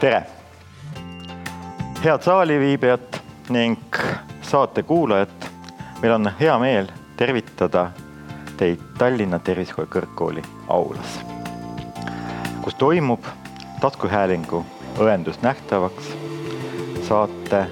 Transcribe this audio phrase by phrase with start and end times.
[0.00, 0.26] tere!
[2.04, 3.16] head saaliviibijad
[3.48, 3.76] ning
[4.42, 5.28] saate kuulajad,
[6.02, 7.90] meil on hea meel tervitada
[8.56, 11.18] teid Tallinna Tervishoiu Kõrgkooli aulas,
[12.64, 13.28] kus toimub
[13.80, 14.62] taskuhäälingu
[15.04, 16.08] õendus nähtavaks
[17.08, 17.66] saate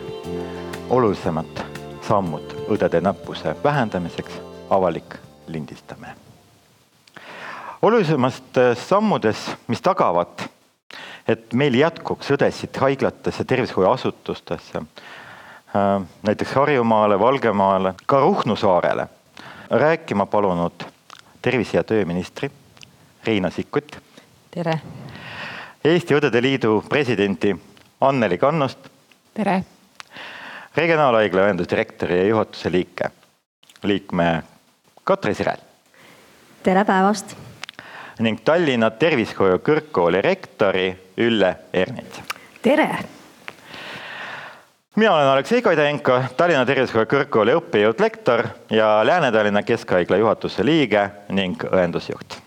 [0.91, 1.65] olulisemad
[2.09, 4.37] sammud õdede nappuse vähendamiseks,
[4.71, 5.17] avalik
[5.47, 6.13] lindistamine.
[7.83, 10.48] olulisemast sammudes, mis tagavad
[11.29, 15.89] et meil jätkuks õdesid haiglatesse, tervishoiuasutustesse, äh,
[16.23, 19.09] näiteks Harjumaale, Valgemaale, ka Ruhnu saarele,
[19.71, 20.85] rääkima palunud
[21.43, 22.51] tervise- ja tööministri
[23.25, 23.99] Riina Sikkut.
[24.51, 24.81] tere!
[25.85, 27.57] Eesti Õdede Liidu presidenti
[28.01, 28.79] Anneli Kannust.
[29.35, 29.65] tere!
[30.77, 33.11] regionaalhaigla õendusdirektori ja juhatuse liike,
[33.83, 34.43] liikme
[35.05, 35.59] Katri Sirel.
[36.63, 37.48] tere päevast!
[38.19, 42.21] Ning Tallinna Tervishoiu Kõrgkooli rektori Ülle Ernits.
[42.63, 42.99] tere!
[44.97, 51.65] mina olen Aleksei Koidenko, Tallinna Tervishoiu Kõrgkooli õppejõud, lektor ja Lääne-Tallinna Keskhaigla juhatuse liige ning
[51.65, 52.39] õendusjuht.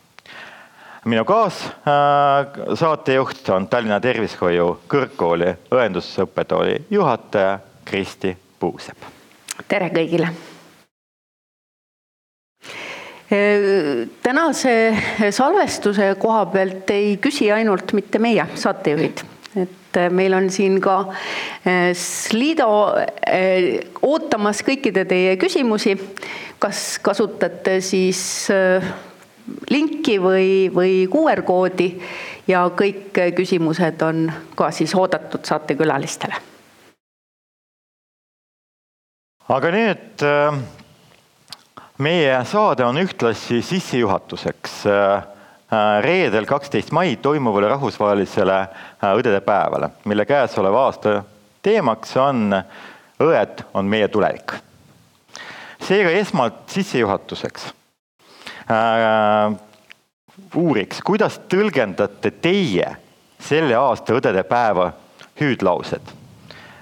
[1.06, 8.98] minu kaassaatejuht on Tallinna Tervishoiu Kõrgkooli õendusõppetooli juhataja Kristi Puusepp.
[9.68, 10.51] tere kõigile
[14.24, 14.98] tänase
[15.32, 19.22] salvestuse koha pealt ei küsi ainult mitte meie saatejuhid,
[19.62, 20.98] et meil on siin ka
[21.64, 25.96] eh, Slido eh, ootamas kõikide teie küsimusi.
[26.62, 28.84] kas kasutate siis eh,
[29.70, 31.88] linki või, või QR koodi
[32.48, 36.36] ja kõik küsimused on ka siis oodatud saatekülalistele.
[39.52, 40.30] aga nüüd
[42.02, 49.92] meie saade on ühtlasi sissejuhatuseks äh, äh, reedel, kaksteist mai toimuvale rahvusvahelisele äh, õdede päevale,
[50.10, 51.22] mille käesoleva aasta
[51.62, 52.56] teemaks on
[53.22, 54.56] õed on meie tulevik.
[55.82, 57.70] seega esmalt sissejuhatuseks
[60.56, 62.96] uuriks, kuidas tõlgendate teie
[63.42, 64.92] selle aasta õdede päeva
[65.42, 66.14] hüüdlaused?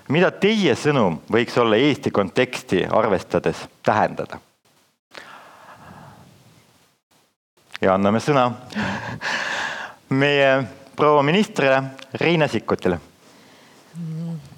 [0.09, 4.39] mida teie sõnum võiks olla Eesti konteksti arvestades tähendada?
[7.81, 8.49] Ja anname sõna
[10.09, 10.49] meie
[10.95, 11.83] proua ministrile
[12.19, 12.99] Riina Sikkutile.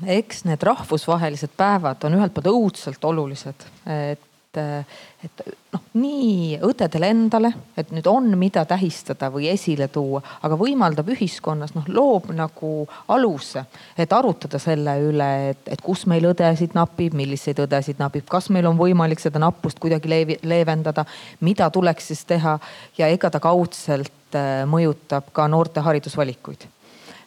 [0.07, 5.41] eks need rahvusvahelised päevad on ühelt poolt õudselt olulised, et et
[5.71, 11.71] noh, nii õdedele endale, et nüüd on, mida tähistada või esile tuua, aga võimaldab ühiskonnas
[11.75, 12.71] noh, loob nagu
[13.15, 13.63] aluse,
[13.95, 18.67] et arutada selle üle, et, et kus meil õdesid napib, milliseid õdesid napib, kas meil
[18.67, 21.05] on võimalik seda nappust kuidagi leevi, leevendada,
[21.39, 22.57] mida tuleks siis teha
[22.97, 26.67] ja ega ta kaudselt äh, mõjutab ka noorte haridusvalikuid.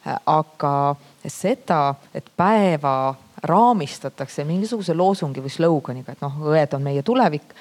[0.05, 7.55] aga seda, et päeva raamistatakse mingisuguse loosungi või sloganiga, et noh, õed on meie tulevik.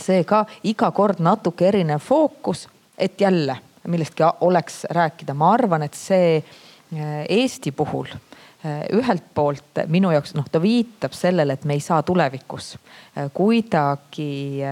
[0.00, 5.94] see ka iga kord natuke erinev fookus, et jälle millestki oleks rääkida, ma arvan, et
[5.94, 11.74] see eh, Eesti puhul eh, ühelt poolt minu jaoks noh, ta viitab sellele, et me
[11.74, 14.62] ei saa tulevikus eh, kuidagi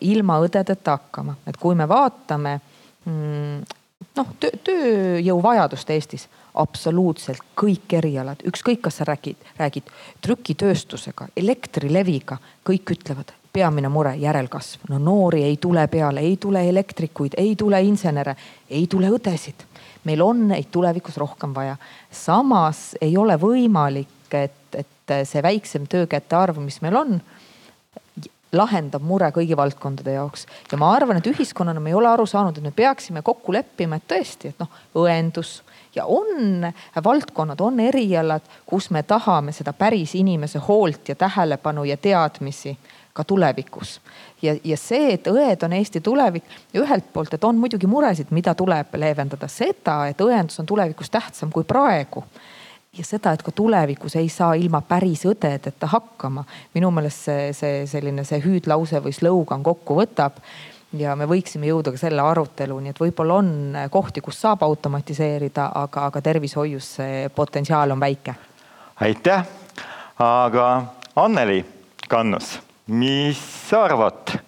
[0.00, 2.58] ilma õdedeta hakkama, et kui me vaatame
[4.18, 6.26] noh, tööjõuvajadust Eestis,
[6.58, 9.90] absoluutselt kõik erialad, ükskõik, kas sa räägid, räägid
[10.24, 14.88] trükitööstusega, Elektrileviga, kõik ütlevad, peamine mure, järelkasv.
[14.88, 18.36] no noori ei tule peale, ei tule elektrikuid, ei tule insenere,
[18.70, 19.66] ei tule õdesid.
[20.04, 21.76] meil on neid tulevikus rohkem vaja.
[22.10, 27.20] samas ei ole võimalik, et, et see väiksem töökäte arv, mis meil on
[28.52, 30.46] lahendab mure kõigi valdkondade jaoks.
[30.72, 33.96] ja ma arvan, et ühiskonnana me ei ole aru saanud, et me peaksime kokku leppima,
[33.96, 35.62] et tõesti, et noh, õendus
[35.94, 36.72] ja on
[37.04, 42.78] valdkonnad, on erialad, kus me tahame seda päris inimese hoolt ja tähelepanu ja teadmisi
[43.12, 44.00] ka tulevikus.
[44.42, 46.44] ja, ja see, et õed on Eesti tulevik,
[46.74, 51.50] ühelt poolt, et on muidugi muresid, mida tuleb leevendada, seda, et õendus on tulevikus tähtsam
[51.52, 52.24] kui praegu
[52.96, 56.44] ja seda, et ka tulevikus ei saa ilma päris õdedeta hakkama.
[56.74, 60.40] minu meelest see, see selline, see hüüdlause või slogan kokku võtab
[60.96, 63.50] ja me võiksime jõuda ka selle aruteluni, et võib-olla on
[63.90, 68.34] kohti, kus saab automatiseerida, aga, aga tervishoius see potentsiaal on väike.
[69.00, 69.44] aitäh,
[70.18, 70.68] aga
[71.16, 71.64] Anneli
[72.08, 73.38] Kannus, mis
[73.68, 74.38] sa arvad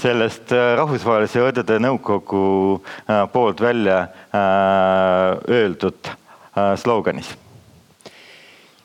[0.00, 6.12] sellest äh, Rahvusvahelise Õdede Nõukogu äh, poolt välja äh, öeldud
[6.80, 7.34] sloganis?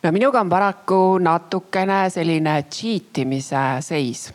[0.04, 4.30] No minuga on paraku natukene selline cheat imise seis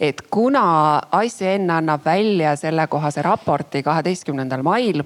[0.00, 5.02] et kuna ICN annab välja sellekohase raporti kaheteistkümnendal mail,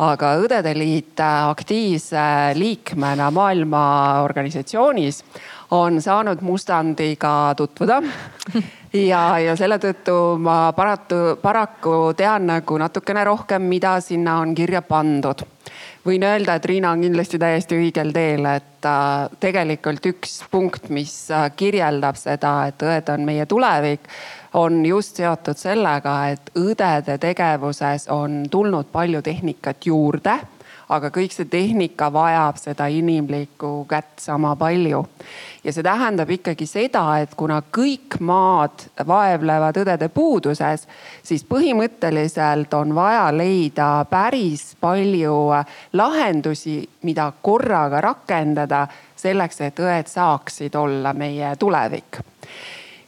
[0.00, 2.22] aga Õdede Liit aktiivse
[2.56, 3.82] liikmena maailma
[4.24, 5.22] organisatsioonis
[5.76, 8.00] on saanud mustandiga tutvuda
[8.92, 14.82] ja, ja selle tõttu ma paratu, paraku tean nagu natukene rohkem, mida sinna on kirja
[14.82, 15.44] pandud.
[16.06, 21.14] Võin öelda, et Riina on kindlasti täiesti õigel teel, et äh, tegelikult üks punkt, mis
[21.30, 24.08] äh, kirjeldab seda, et õed on meie tulevik
[24.54, 30.36] on just seotud sellega, et õdede tegevuses on tulnud palju tehnikat juurde
[30.92, 35.04] aga kõik see tehnika vajab seda inimlikku kätt sama palju.
[35.64, 40.88] ja see tähendab ikkagi seda, et kuna kõik maad vaevlevad õdede puuduses,
[41.22, 45.38] siis põhimõtteliselt on vaja leida päris palju
[45.92, 48.86] lahendusi, mida korraga rakendada
[49.16, 52.22] selleks, et õed saaksid olla meie tulevik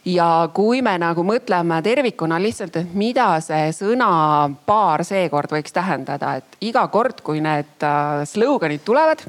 [0.05, 6.59] ja kui me nagu mõtleme tervikuna lihtsalt, et mida see sõnapaar seekord võiks tähendada, et
[6.65, 9.25] iga kord, kui need äh, slogan'id tulevad,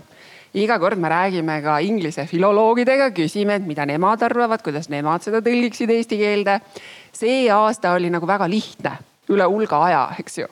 [0.56, 5.40] iga kord me räägime ka inglise filoloogidega, küsime, et mida nemad arvavad, kuidas nemad seda
[5.44, 6.61] tõlgiksid eesti keelde.
[7.17, 8.99] see aasta oli nagu väga lihtne,
[9.32, 10.49] üle hulga aja, eks ju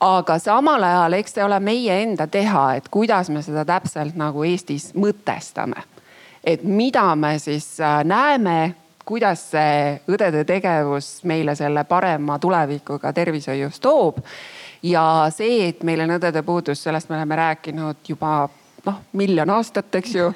[0.00, 4.44] aga samal ajal, eks see ole meie enda teha, et kuidas me seda täpselt nagu
[4.46, 5.82] Eestis mõtestame.
[6.44, 8.74] et mida me siis äh, näeme
[9.08, 14.20] kuidas see õdede tegevus meile selle parema tulevikuga tervishoius toob.
[14.82, 15.02] ja
[15.34, 18.48] see, et meil on õdede puudus, sellest me oleme rääkinud juba
[18.86, 20.32] noh, miljon aastat, eks ju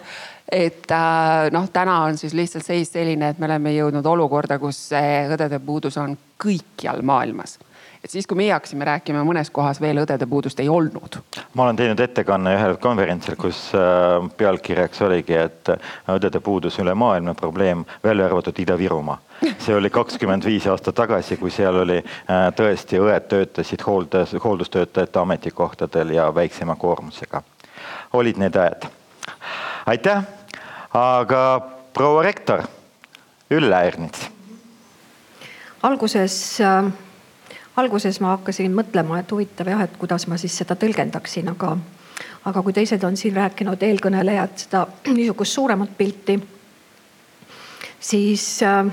[0.52, 4.88] et äh, noh, täna on siis lihtsalt seis selline, et me oleme jõudnud olukorda, kus
[4.92, 7.58] see õdede puudus on kõikjal maailmas
[8.04, 11.20] et siis, kui meie hakkasime rääkima, mõnes kohas veel õdede puudust ei olnud.
[11.54, 16.94] ma olen teinud ettekanne ühel konverentsil, kus äh, pealkirjaks oligi, et äh, õdede puudus üle
[16.98, 19.18] maailma probleem, välja arvatud Ida-Virumaa.
[19.58, 25.18] see oli kakskümmend viis aastat tagasi, kui seal oli äh, tõesti, õed töötasid hooldes, hooldustöötajate
[25.18, 27.42] ametikohtadel ja väiksema koormusega.
[28.12, 28.90] olid need ajad.
[29.86, 30.26] aitäh,
[30.94, 31.44] aga
[31.94, 32.66] proua rektor
[33.50, 34.28] Ülle Ernits.
[35.82, 37.01] alguses äh
[37.76, 41.76] alguses ma hakkasin mõtlema, et huvitav jah, et kuidas ma siis seda tõlgendaksin, aga,
[42.48, 44.84] aga kui teised on siin rääkinud, eelkõnelejad seda
[45.16, 46.36] niisugust suuremat pilti,
[48.00, 48.84] siis äh,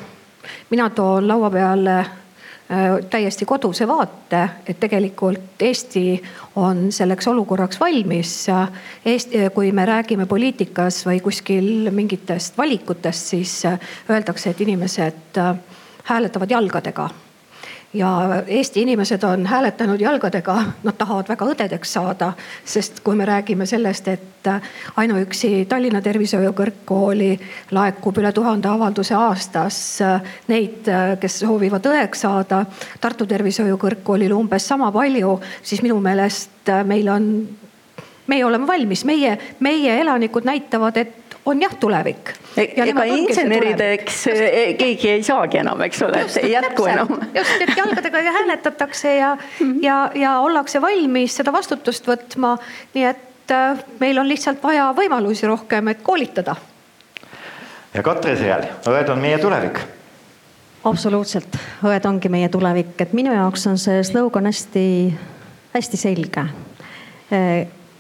[0.71, 2.09] mina toon laua peale äh,
[3.11, 6.05] täiesti koduse vaate, et tegelikult Eesti
[6.55, 8.33] on selleks olukorraks valmis.
[9.05, 13.79] Eesti, kui me räägime poliitikas või kuskil mingitest valikutest, siis äh,
[14.09, 15.41] öeldakse, et inimesed
[16.09, 17.09] hääletavad jalgadega
[17.93, 22.33] ja Eesti inimesed on hääletanud jalgadega, nad tahavad väga õdedeks saada.
[22.65, 24.49] sest kui me räägime sellest, et
[24.97, 27.39] ainuüksi Tallinna Tervishoiu Kõrgkooli
[27.71, 29.99] laekub üle tuhande avalduse aastas
[30.47, 30.85] neid,
[31.19, 32.65] kes soovivad õeks saada.
[33.01, 37.25] Tartu Tervishoiu Kõrgkoolil umbes sama palju, siis minu meelest meil on,
[38.29, 39.33] meie oleme valmis, meie,
[39.65, 42.33] meie elanikud näitavad, et on jah tulevik.
[42.57, 47.13] E, ega insenerideks e, keegi ei saagi enam, eks ole, et ei jätku enam.
[47.35, 49.83] just, et jalgadega hääletatakse ja mm, -hmm.
[49.83, 52.57] ja, ja ollakse valmis seda vastutust võtma.
[52.93, 56.55] nii et äh, meil on lihtsalt vaja võimalusi rohkem, et koolitada.
[57.93, 59.79] ja Katre Seal, õed on meie tulevik
[60.83, 64.85] absoluutselt, õed ongi meie tulevik, et minu jaoks on see slogan hästi,
[65.73, 66.45] hästi selge.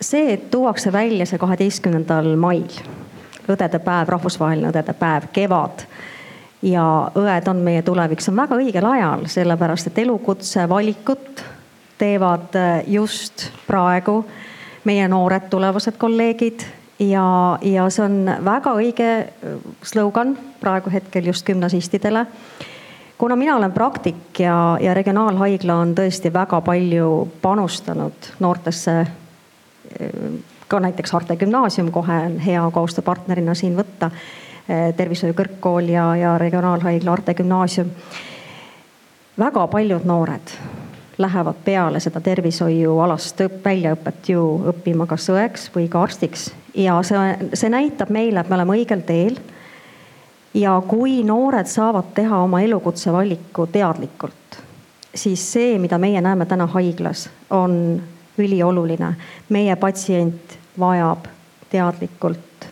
[0.01, 2.71] See, et tuuakse välja see kaheteistkümnendal mail
[3.49, 5.83] õdede päev, rahvusvaheline õdede päev, kevad.
[6.61, 6.83] ja
[7.15, 11.43] õed on meie tulevik, see on väga õigel ajal, sellepärast et elukutse valikut
[11.99, 14.23] teevad äh, just praegu
[14.87, 16.63] meie noored tulevased kolleegid
[16.99, 22.25] ja, ja see on väga õige äh, slogan praegu hetkel just gümnasistidele.
[23.17, 29.05] kuna mina olen praktik ja, ja regionaalhaigla on tõesti väga palju panustanud noortesse
[30.67, 34.11] ka näiteks Arte Gümnaasium kohe on hea koostööpartnerina siin võtta.
[34.69, 37.89] Eh, tervishoiu kõrgkool ja, ja regionaalhaigla Arte Gümnaasium.
[39.39, 40.53] väga paljud noored
[41.17, 47.69] lähevad peale seda tervishoiualast väljaõpet ju õppima kas õeks või ka arstiks ja see, see
[47.69, 49.39] näitab meile, et me oleme õigel teel.
[50.53, 54.61] ja kui noored saavad teha oma elukutse valiku teadlikult,
[55.13, 58.01] siis see, mida meie näeme täna haiglas, on
[58.39, 59.13] ülioluline.
[59.49, 61.25] meie patsient vajab
[61.69, 62.67] teadlikult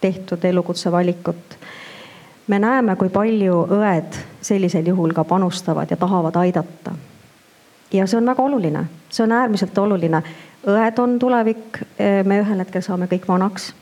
[0.00, 1.58] tehtud elukutse valikut.
[2.46, 6.94] me näeme, kui palju õed sellisel juhul ka panustavad ja tahavad aidata.
[7.92, 10.22] ja see on väga oluline, see on äärmiselt oluline.
[10.66, 11.82] õed on tulevik,
[12.24, 13.72] me ühel hetkel saame kõik vanaks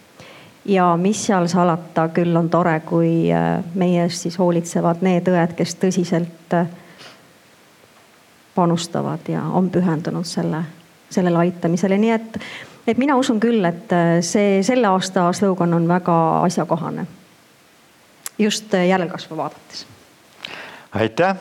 [0.69, 5.55] ja mis seal salata, küll on tore, kui äh, meie eest siis hoolitsevad need õed,
[5.57, 6.69] kes tõsiselt äh,
[8.55, 10.65] panustavad ja on pühendunud selle
[11.11, 12.41] sellele aitamisele, nii et,
[12.87, 13.93] et mina usun küll, et
[14.25, 17.07] see selle aasta slogan on väga asjakohane.
[18.39, 19.87] just järelkasvu vaadates.
[20.93, 21.37] aitäh,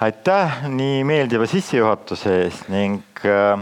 [0.00, 3.60] aitäh nii meeldiva sissejuhatuse eest ning äh,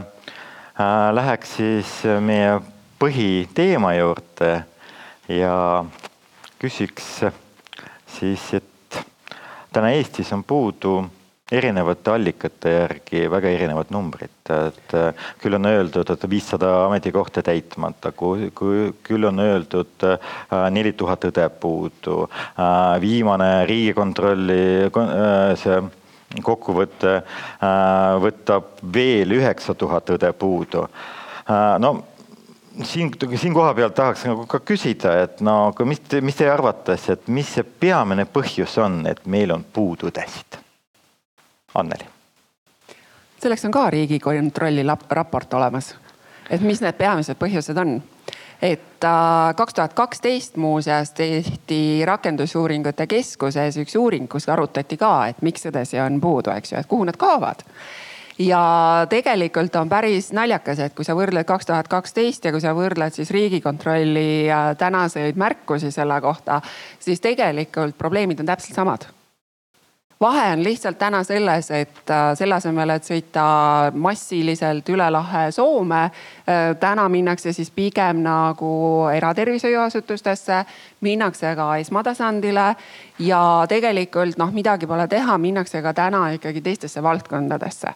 [0.81, 2.61] äh läheks siis meie
[3.03, 4.65] põhiteema juurde
[5.29, 5.85] ja
[6.63, 7.25] küsiks
[8.07, 8.99] siis, et
[9.73, 11.01] täna Eestis on puudu
[11.53, 14.95] erinevate allikate järgi väga erinevad numbrid, et
[15.43, 20.31] küll on öeldud, et viissada ametikohta täitmata, küll on öeldud äh,
[20.73, 22.23] neli tuhat õde puudu.
[22.27, 25.83] Äh, viimane Riigikontrolli äh, see
[26.43, 27.19] kokkuvõte
[28.25, 30.87] võtab veel üheksa tuhat õde puudu.
[31.85, 31.91] no
[32.89, 37.05] siin, siin koha pealt tahaks nagu ka küsida, et no aga mis, mis teie arvates,
[37.13, 40.63] et mis see peamine põhjus on, et meil on puudu õdesid?
[41.75, 42.05] Anneli.
[43.43, 45.95] selleks on ka Riigikontrolli raport olemas,
[46.51, 47.97] et mis need peamised põhjused on?
[48.63, 55.41] Et äh, kaks tuhat kaksteist muuseas tehti Rakendusuuringute Keskuses üks uuring, kus arutati ka, et
[55.43, 57.65] miks õdesi on puudu, eks ju, et kuhu nad kaovad.
[58.39, 58.61] Ja
[59.11, 63.19] tegelikult on päris naljakas, et kui sa võrdled kaks tuhat kaksteist ja kui sa võrdled
[63.19, 64.47] siis riigikontrolli
[64.79, 66.61] tänaseid märkusi selle kohta,
[67.03, 69.11] siis tegelikult probleemid on täpselt samad
[70.23, 73.45] vahe on lihtsalt täna selles, et äh, selle asemel, et sõita
[73.95, 78.73] massiliselt üle lahe Soome, äh, täna minnakse siis pigem nagu
[79.13, 80.63] eratervishoiuasutustesse,
[81.01, 82.69] minnakse ka esmatasandile
[83.19, 87.95] ja tegelikult noh, midagi pole teha, minnakse ka täna ikkagi teistesse valdkondadesse.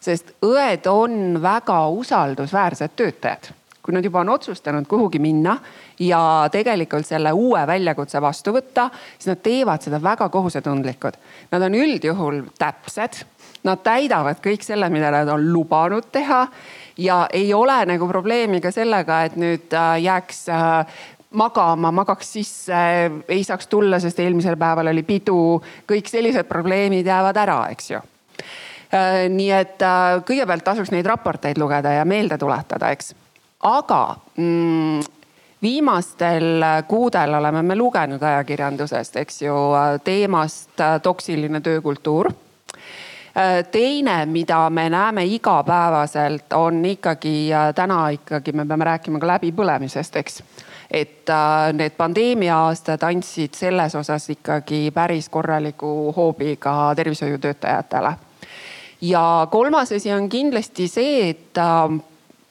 [0.00, 3.52] sest õed on väga usaldusväärsed töötajad
[3.86, 5.56] kui nad juba on otsustanud kuhugi minna
[6.02, 6.20] ja
[6.52, 11.18] tegelikult selle uue väljakutse vastu võtta, siis nad teevad seda väga kohusetundlikud.
[11.54, 13.22] Nad on üldjuhul täpsed,
[13.66, 16.46] nad täidavad kõik selle, mida nad on lubanud teha
[16.98, 20.98] ja ei ole nagu probleemi ka sellega, et nüüd äh, jääks äh,
[21.36, 22.80] magama, magaks sisse,
[23.28, 25.60] ei saaks tulla, sest eelmisel päeval oli pidu.
[25.88, 28.00] kõik sellised probleemid jäävad ära, eks ju.
[28.94, 29.86] Äh, nii et
[30.26, 33.14] kõigepealt tasuks neid raporteid lugeda ja meelde tuletada, eks
[33.60, 35.00] aga mm,
[35.62, 39.54] viimastel kuudel oleme me lugenud ajakirjandusest, eks ju,
[40.04, 42.30] teemast äh, toksiline töökultuur.
[43.36, 49.32] Äh, teine, mida me näeme igapäevaselt, on ikkagi äh, täna ikkagi me peame rääkima ka
[49.34, 50.42] läbipõlemisest, eks
[50.90, 51.26] et
[51.74, 58.12] need pandeemia aastad andsid selles osas ikkagi päris korraliku hoobi ka tervishoiutöötajatele.
[59.00, 61.58] ja kolmas asi on kindlasti see, et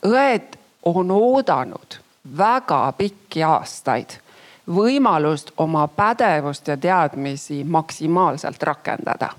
[0.04, 0.55] õed
[0.86, 1.98] on oodanud
[2.38, 4.20] väga pikki aastaid
[4.68, 9.30] võimalust oma pädevust ja teadmisi maksimaalselt rakendada.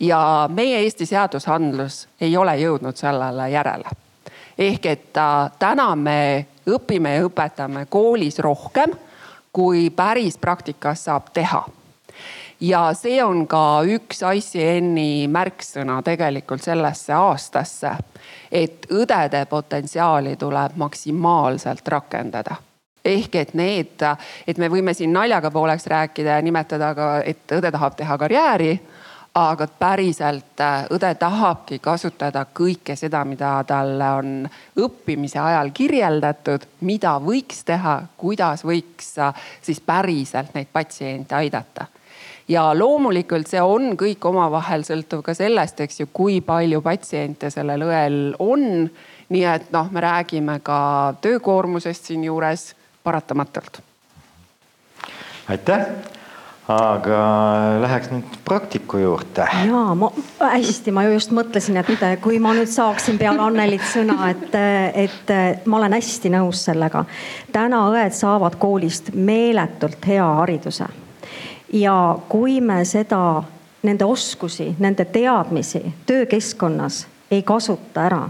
[0.00, 3.88] ja meie Eesti seadusandlus ei ole jõudnud sellele järele.
[4.58, 8.92] ehk et äh, täna me õpime ja õpetame koolis rohkem,
[9.52, 11.64] kui päris praktikas saab teha
[12.60, 17.92] ja see on ka üks ICN-i märksõna tegelikult sellesse aastasse.
[18.52, 22.56] Et õdede potentsiaali tuleb maksimaalselt rakendada
[23.06, 24.02] ehk et need,
[24.46, 28.78] et me võime siin naljaga pooleks rääkida ja nimetada ka, et õde tahab teha karjääri.
[29.36, 34.30] aga päriselt äh, õde tahabki kasutada kõike seda, mida talle on
[34.80, 41.86] õppimise ajal kirjeldatud, mida võiks teha, kuidas võiks äh, siis päriselt neid patsiente aidata
[42.48, 47.86] ja loomulikult see on kõik omavahel sõltuv ka sellest, eks ju, kui palju patsiente sellel
[47.88, 48.90] õel on.
[49.28, 52.74] nii et noh, me räägime ka töökoormusest siinjuures
[53.04, 53.80] paratamatult.
[55.48, 55.86] aitäh
[56.68, 57.18] aga
[57.80, 59.46] läheks nüüd praktiku juurde.
[59.66, 60.10] ja ma
[60.40, 64.54] hästi, ma just mõtlesin, et kui ma nüüd saaksin peale Annelit sõna, et,
[64.94, 67.04] et ma olen hästi nõus sellega.
[67.52, 70.86] täna õed saavad koolist meeletult hea hariduse
[71.72, 73.42] ja kui me seda,
[73.82, 78.28] nende oskusi, nende teadmisi töökeskkonnas ei kasuta ära.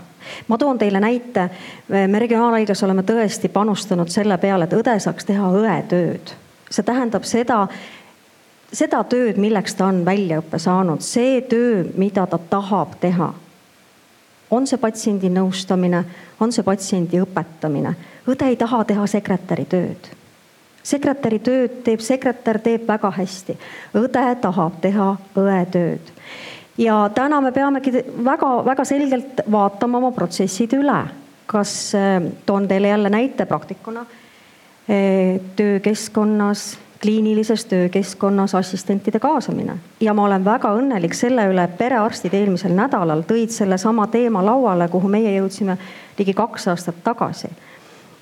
[0.49, 1.51] ma toon teile näite,
[1.89, 6.35] me Regionaalhaiglas oleme tõesti panustanud selle peale, et õde saaks teha õetööd.
[6.71, 7.69] see tähendab seda,
[8.73, 13.35] seda tööd, milleks ta on väljaõppe saanud, see töö, mida ta tahab teha.
[14.51, 16.05] on see patsiendi nõustamine,
[16.41, 17.95] on see patsiendi õpetamine,
[18.27, 20.17] õde ei taha teha sekretäri tööd
[20.87, 23.57] sekretäri tööd teeb sekretär, teeb väga hästi.
[23.99, 26.13] õde tahab teha õetööd.
[26.79, 27.93] ja täna me peamegi
[28.25, 31.05] väga-väga selgelt vaatama oma protsessid üle.
[31.47, 34.07] kas, äh, toon teile jälle näite praktikuna.
[34.91, 42.35] Äh, töökeskkonnas kliinilises töökeskkonnas assistentide kaasamine ja ma olen väga õnnelik selle üle, et perearstid
[42.35, 45.77] eelmisel nädalal tõid sellesama teema lauale, kuhu meie jõudsime
[46.19, 47.51] ligi kaks aastat tagasi.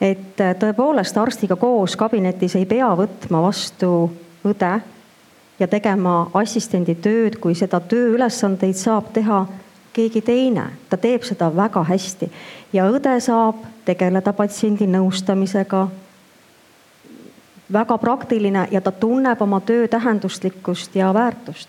[0.00, 4.10] Et äh, tõepoolest arstiga koos kabinetis ei pea võtma vastu
[4.44, 4.72] õde
[5.58, 9.44] ja tegema assistendi tööd, kui seda tööülesandeid saab teha
[9.94, 12.30] keegi teine, ta teeb seda väga hästi.
[12.74, 15.86] Ja õde saab tegeleda patsiendi nõustamisega,
[17.72, 21.68] väga praktiline ja ta tunneb oma töö tähenduslikkust ja väärtust.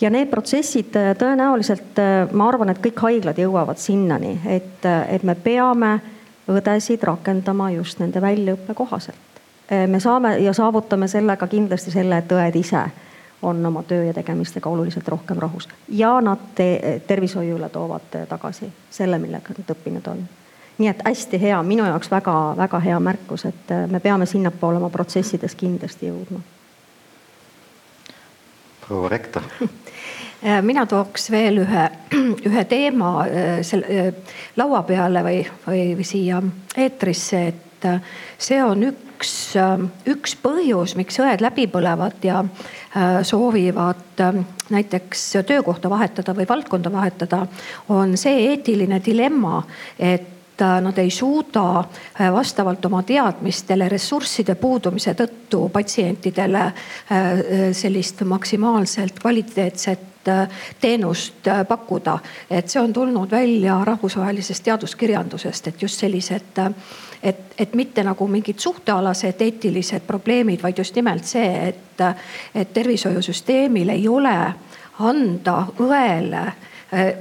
[0.00, 5.22] ja need protsessid äh, tõenäoliselt, äh, ma arvan, et kõik haiglad jõuavad sinnani, et, et
[5.22, 6.00] me peame
[6.48, 9.40] õdesid rakendama just nende väljaõppe kohaselt.
[9.86, 12.84] me saame ja saavutame sellega kindlasti selle, et õed ise
[13.42, 19.18] on oma töö ja tegemistega oluliselt rohkem rahus ja nad te tervishoiule toovad tagasi selle,
[19.18, 20.26] millega nad õppinud on
[20.78, 25.54] nii et hästi hea, minu jaoks väga-väga hea märkus, et me peame sinnapoole oma protsessides
[25.54, 26.40] kindlasti jõudma.
[28.86, 29.42] proua rektor
[30.42, 31.86] mina tooks veel ühe,
[32.48, 34.10] ühe teema äh, selle
[34.56, 36.42] laua peale või, või siia
[36.76, 37.88] eetrisse, et
[38.40, 39.32] see on üks,
[40.10, 42.40] üks põhjus, miks õed läbi põlevad ja
[43.22, 44.22] soovivad
[44.72, 47.44] näiteks töökohta vahetada või valdkonda vahetada,
[47.92, 49.60] on see eetiline dilemma,
[49.98, 51.78] et Äh, nad ei suuda
[52.20, 56.72] äh, vastavalt oma teadmistele ressursside puudumise tõttu patsientidele äh,
[57.76, 60.30] sellist maksimaalselt kvaliteetset
[60.80, 62.18] teenust pakkuda.
[62.50, 66.58] et see on tulnud välja rahvusvahelisest teaduskirjandusest, et just sellised,
[67.22, 72.02] et, et mitte nagu mingid suhtealased eetilised probleemid, vaid just nimelt see, et,
[72.54, 74.34] et tervishoiusüsteemil ei ole
[74.98, 76.42] anda õele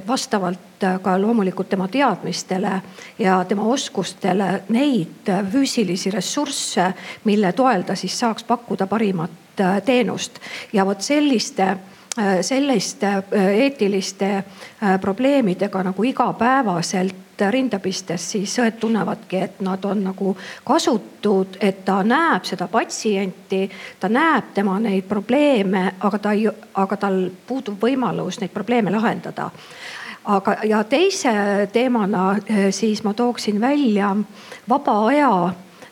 [0.07, 0.59] vastavalt
[1.01, 2.81] ka loomulikult tema teadmistele
[3.19, 6.91] ja tema oskustele neid füüsilisi ressursse,
[7.23, 10.39] mille toel ta siis saaks pakkuda parimat äh, teenust.
[10.73, 11.77] ja vot selliste äh,
[12.41, 14.43] selliste äh, eetiliste
[15.01, 22.01] probleemidega nagu igapäevaselt rinda pistes, siis õed tunnevadki, et nad on nagu kasutud, et ta
[22.03, 23.65] näeb seda patsienti,
[23.99, 29.49] ta näeb tema neid probleeme, aga ta ei, aga tal puudub võimalus neid probleeme lahendada.
[30.25, 31.31] Aga, ja teise
[31.73, 34.15] teemana eh, siis ma tooksin välja
[34.69, 35.29] vaba aja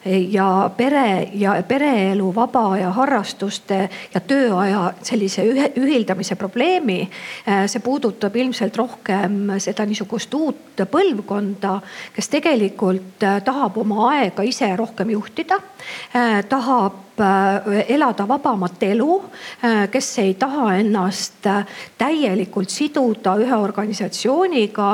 [0.05, 3.77] ja pere ja pereelu, vaba aja harrastuste
[4.13, 7.01] ja tööaja sellise ühe, ühildamise probleemi.
[7.45, 11.77] Eh, see puudutab ilmselt rohkem seda niisugust uut põlvkonda,
[12.15, 15.59] kes tegelikult eh, tahab oma aega ise rohkem juhtida,
[16.49, 16.99] tahab
[17.93, 19.15] elada vabamat elu,
[19.93, 21.45] kes ei taha ennast
[21.97, 24.87] täielikult siduda ühe organisatsiooniga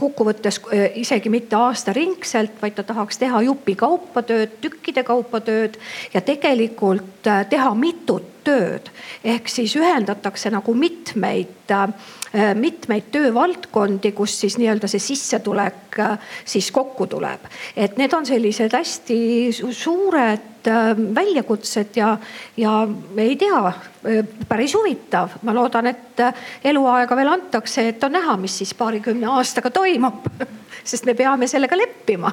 [0.00, 5.78] kokkuvõttes eh, isegi mitte aastaringselt, vaid ta tahaks teha jupikaupa tööd, tükkide kaupa tööd
[6.14, 8.90] ja tegelikult eh, teha mitut tööd.
[9.24, 16.00] ehk siis ühendatakse nagu mitmeid, eh, mitmeid töövaldkondi, kus siis nii-öelda see sissetulek
[16.44, 17.46] siis kokku tuleb.
[17.76, 19.20] et need on sellised hästi
[19.70, 20.51] suured
[21.14, 22.16] väljakutsed ja,
[22.56, 22.72] ja
[23.16, 23.72] ei tea,
[24.48, 25.38] päris huvitav.
[25.42, 26.22] ma loodan, et
[26.64, 30.26] eluaega veel antakse, et on näha, mis siis paarikümne aastaga toimub.
[30.90, 32.32] sest me peame sellega leppima.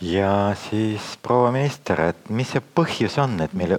[0.00, 3.76] ja siis proua minister, et mis see põhjus on, et meil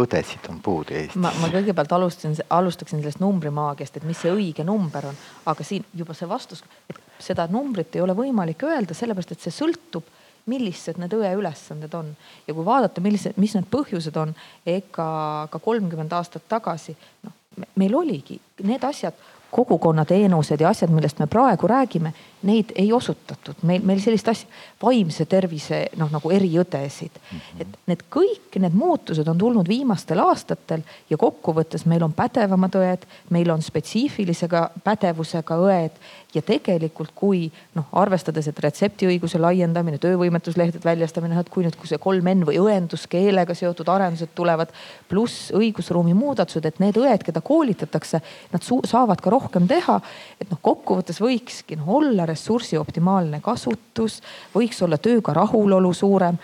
[0.00, 1.20] õdesid on puudu Eestis?
[1.22, 5.18] ma, ma kõigepealt alustasin, alustaksin sellest numbrimaagiast, et mis see õige number on,
[5.50, 9.54] aga siin juba see vastus, et seda numbrit ei ole võimalik öelda, sellepärast et see
[9.54, 10.10] sõltub
[10.50, 12.10] millised need õe ülesanded on
[12.46, 14.34] ja kui vaadata, millised, mis need põhjused on,
[14.66, 15.06] ega
[15.50, 17.32] ka kolmkümmend aastat tagasi noh,
[17.78, 19.14] meil oligi need asjad,
[19.54, 22.10] kogukonnateenused ja asjad, millest me praegu räägime,
[22.42, 23.54] neid ei osutatud.
[23.62, 24.48] meil, meil sellist asja,
[24.82, 27.20] vaimse tervise noh, nagu eriõdesid.
[27.22, 27.60] -hmm.
[27.60, 33.06] et need kõik need muutused on tulnud viimastel aastatel ja kokkuvõttes meil on pädevamad õed,
[33.30, 36.02] meil on spetsiifilisega pädevusega õed
[36.34, 37.44] ja tegelikult, kui
[37.76, 42.58] noh, arvestades, et retseptiõiguse laiendamine, töövõimetuslehtede väljastamine, et kui nüüd, kui see kolm N või
[42.62, 44.72] õenduskeelega seotud arendused tulevad,
[45.08, 48.20] pluss õigusruumi muudatused, et need õed, keda koolitatakse,
[48.52, 50.00] nad saavad ka rohkem teha.
[50.40, 54.20] et noh, kokkuvõttes võikski noh olla ressursi optimaalne kasutus,
[54.54, 56.38] võiks olla tööga rahulolu suurem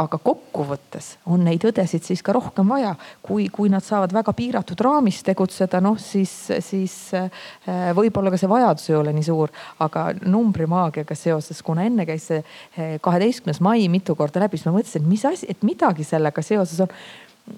[0.00, 4.80] aga kokkuvõttes on neid õdesid siis ka rohkem vaja, kui, kui nad saavad väga piiratud
[4.82, 6.32] raamis tegutseda, noh siis,
[6.66, 7.28] siis äh,
[7.94, 9.52] võib-olla ka see vajadus ei ole nii suur.
[9.84, 14.78] aga numbrimaagiaga seoses, kuna enne käis see äh, kaheteistkümnes mai mitu korda läbi, siis ma
[14.78, 16.90] mõtlesin, et mis asi, et midagi sellega seoses on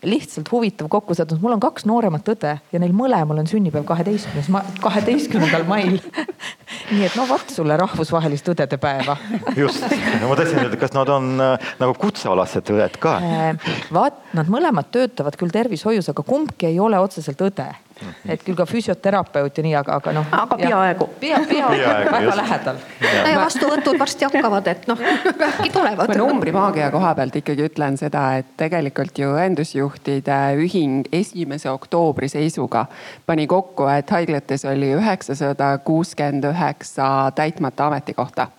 [0.03, 4.51] lihtsalt huvitav kokkusattuvus, mul on kaks nooremat õde ja neil mõlemal on sünnipäev kaheteistkümnes,
[4.83, 6.01] kaheteistkümnendal mail
[6.95, 9.17] nii et no vot sulle rahvusvahelist õdede päeva.
[9.59, 9.87] just,
[10.23, 13.17] ma tahtsin öelda, kas nad on äh, nagu kutsealased õed ka?
[13.95, 17.69] vaat, nad mõlemad töötavad küll tervishoius, aga kumbki ei ole otseselt õde.
[18.29, 20.27] Et küll ka füsioterapeut ja nii, aga, aga noh.
[20.33, 21.09] aga peaaegu.
[21.21, 22.41] pea, peaaegu väga just.
[22.41, 22.81] lähedal.
[23.03, 25.01] no ja vastuvõtud varsti hakkavad, et noh,
[25.49, 26.13] äkki tulevad.
[26.13, 32.87] ma numbrimaagia koha pealt ikkagi ütlen seda, et tegelikult ju õendusjuhtide ühing esimese oktoobri seisuga
[33.27, 38.51] pani kokku, et haiglates oli üheksasada kuuskümmend üheksa täitmata ametikohta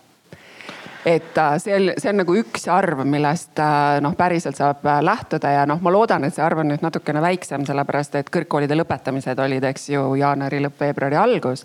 [1.07, 5.53] et äh, see see on nagu üks arv, millest äh, noh, päriselt saab äh, lähtuda
[5.53, 9.39] ja noh, ma loodan, et see arv on nüüd natukene väiksem, sellepärast et kõrgkoolide lõpetamised
[9.39, 11.63] olid, eks ju, jaanuari lõpp, veebruari algus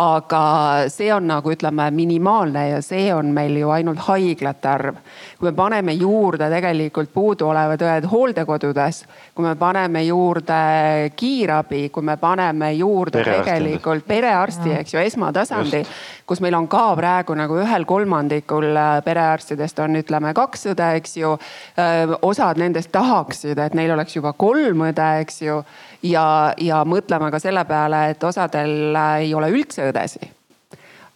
[0.00, 0.42] aga
[0.92, 5.00] see on nagu ütleme minimaalne ja see on meil ju ainult haiglate arv.
[5.38, 9.02] kui me paneme juurde tegelikult puuduolevad õed hooldekodudes,
[9.34, 10.60] kui me paneme juurde
[11.16, 15.82] kiirabi, kui me paneme juurde tegelikult perearsti, eks ju, esmatasandi,
[16.26, 21.16] kus meil on ka praegu nagu ühel kolmandikul äh, perearstidest on, ütleme kaks õde, eks
[21.20, 21.36] ju.
[21.80, 25.60] Äh, osad nendest tahaksid, et neil oleks juba kolm õde, eks ju
[26.02, 30.28] ja, ja mõtlema ka selle peale, et osadel ei ole üldse õdesid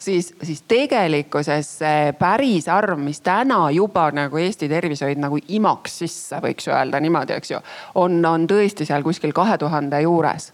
[0.05, 6.41] siis, siis tegelikkuses see päris arv, mis täna juba nagu Eesti tervishoid nagu imaks sisse,
[6.45, 7.63] võiks öelda niimoodi, eks ju,
[8.01, 10.53] on, on tõesti seal kuskil kahe tuhande juures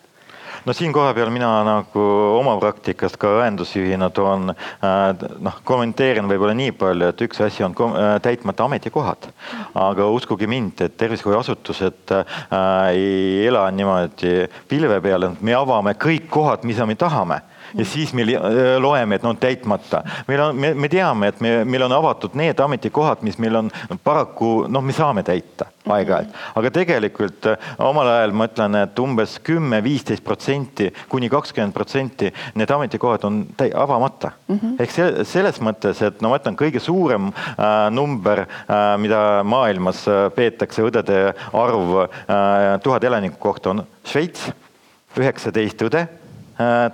[0.64, 2.05] no siin kohapeal mina nagu
[2.38, 7.77] oma praktikast ka õendusjuhina toon äh, noh, kommenteerin võib-olla nii palju, et üks asi on
[7.90, 9.31] äh, täitmata ametikohad.
[9.75, 12.40] aga uskuge mind, et tervishoiuasutused äh,
[12.92, 17.40] ei ela niimoodi pilve peal, et me avame kõik kohad, mida me tahame
[17.79, 18.25] ja siis me
[18.79, 20.03] loeme, et on täitmata.
[20.29, 23.71] meil on, me, me teame, et me, meil on avatud need ametikohad, mis meil on
[24.05, 27.49] paraku noh, me saame täita aeg-ajalt, aga tegelikult
[27.83, 33.43] omal ajal ma ütlen, et umbes kümme, viisteist protsenti kuni kakskümmend protsenti need ametikohad on
[33.75, 34.59] avamata mm.
[34.59, 34.77] -hmm.
[34.83, 40.07] ehk see, selles mõttes, et no ma ütlen, kõige suurem äh, number äh,, mida maailmas
[40.09, 44.51] äh, peetakse õdede arv äh, tuhat elaniku kohta on Šveits,
[45.17, 46.20] üheksateist õde Äh,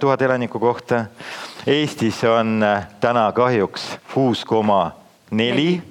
[0.00, 1.04] tuhat elaniku kohta.
[1.66, 4.90] Eestis on äh, täna kahjuks kuus koma
[5.30, 5.82] neli.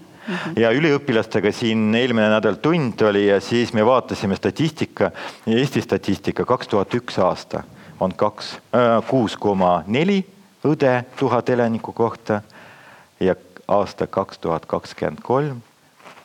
[0.58, 5.12] Ja üliõpilastega siin eelmine nädal tund oli ja siis me vaatasime statistika,
[5.46, 7.62] Eesti statistika kaks tuhat üks aasta
[8.00, 10.24] on kaks, äh, kuus koma neli
[10.66, 12.42] õde tuhat elaniku kohta
[13.20, 13.36] ja
[13.68, 15.62] aasta kaks tuhat kakskümmend kolm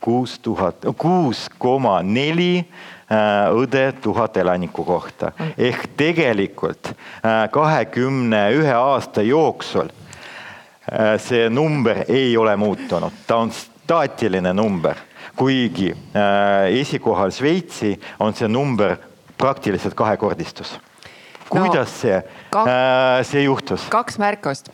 [0.00, 2.99] kuus tuhat, kuus koma neli Äh,
[3.54, 5.32] õde tuhat elaniku kohta.
[5.58, 13.50] Ehk tegelikult äh, kahekümne ühe aasta jooksul äh, see number ei ole muutunud, ta on
[13.52, 14.94] staatiline number,
[15.36, 15.90] kuigi
[16.70, 18.96] esikohal Šveitsi on see number
[19.38, 20.76] praktiliselt kahekordistus.
[21.50, 22.18] Kuidas no, see
[22.54, 22.68] kak,
[23.26, 23.88] see juhtus?
[23.90, 24.70] kaks märkust.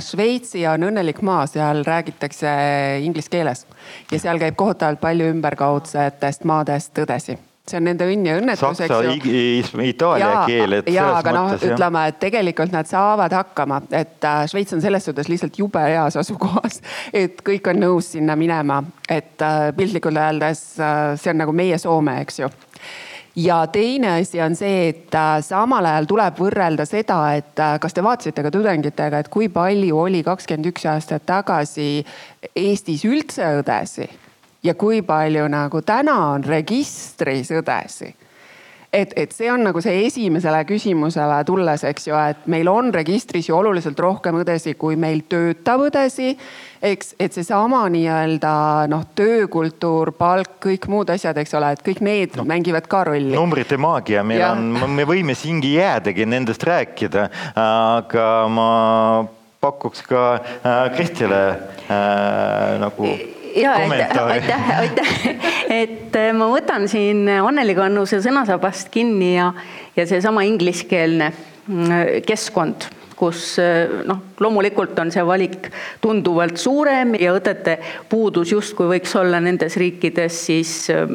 [0.00, 2.54] Šveitsi on õnnelik maa, seal räägitakse
[3.04, 3.66] inglise keeles.
[4.08, 7.36] Ja seal käib kohutavalt palju ümberkaudsetest maadest õdesi
[7.70, 9.86] see on nende õnn ja õnnetus, eks ju.
[9.88, 10.90] itaalia keel, et.
[10.94, 15.30] ja, aga noh, ütleme, et tegelikult nad saavad hakkama, et äh, Šveits on selles suhtes
[15.32, 16.80] lihtsalt jube heas asukohas.
[17.12, 21.78] et kõik on nõus sinna minema, et äh, piltlikult öeldes äh, see on nagu meie
[21.82, 22.50] Soome, eks ju
[23.36, 28.46] ja teine asi on see, et samal ajal tuleb võrrelda seda, et kas te vaatasite
[28.46, 31.90] ka tudengitega, et kui palju oli kakskümmend üks aastat tagasi
[32.56, 34.25] Eestis üldse õdesid
[34.62, 38.14] ja kui palju nagu täna on registris õdesi
[38.96, 43.50] et, et see on nagu see esimesele küsimusele tulles, eks ju, et meil on registris
[43.50, 46.34] ju oluliselt rohkem õdesi, kui meil töötab õdesi.
[46.86, 48.54] eks, et seesama nii-öelda
[48.92, 53.34] noh, töökultuur, palk, kõik muud asjad, eks ole, et kõik need no, mängivad ka rolli.
[53.34, 54.52] numbrite maagia, meil ja.
[54.54, 57.28] on, me võime siingi jäädagi nendest rääkida,
[57.60, 58.68] aga ma
[59.60, 63.16] pakuks ka äh, Kristjale äh, nagu
[63.56, 65.14] ja aitäh, aitäh, aitäh,
[65.82, 69.52] et äh, ma võtan siin Anneli Kannuse sõnasabast kinni ja,
[69.96, 75.70] ja seesama ingliskeelne mm, keskkond kus äh, noh, loomulikult on see valik
[76.04, 77.78] tunduvalt suurem ja õdede
[78.10, 81.08] puudus justkui võiks olla nendes riikides siis äh,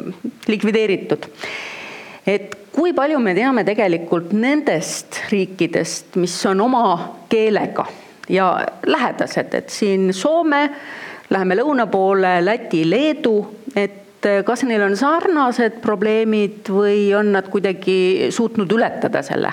[0.50, 1.30] likvideeritud.
[2.26, 6.84] et kui palju me teame tegelikult nendest riikidest, mis on oma
[7.30, 7.86] keelega
[8.32, 8.48] ja
[8.86, 10.68] lähedased, et siin Soome
[11.32, 13.36] Läheme lõuna poole, Läti, Leedu,
[13.72, 19.52] et eh, kas neil on sarnased probleemid või on nad kuidagi suutnud ületada selle?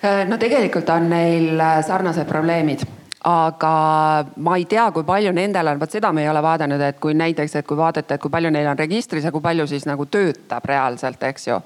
[0.00, 2.86] Äh, no tegelikult on neil äh, sarnased probleemid.
[3.28, 3.72] Aga
[4.40, 7.16] ma ei tea, kui palju nendel on, vot seda me ei ole vaadanud, et kui
[7.18, 10.06] näiteks, et kui vaadata, et kui palju neil on registris ja kui palju siis nagu
[10.08, 11.58] töötab reaalselt, eks ju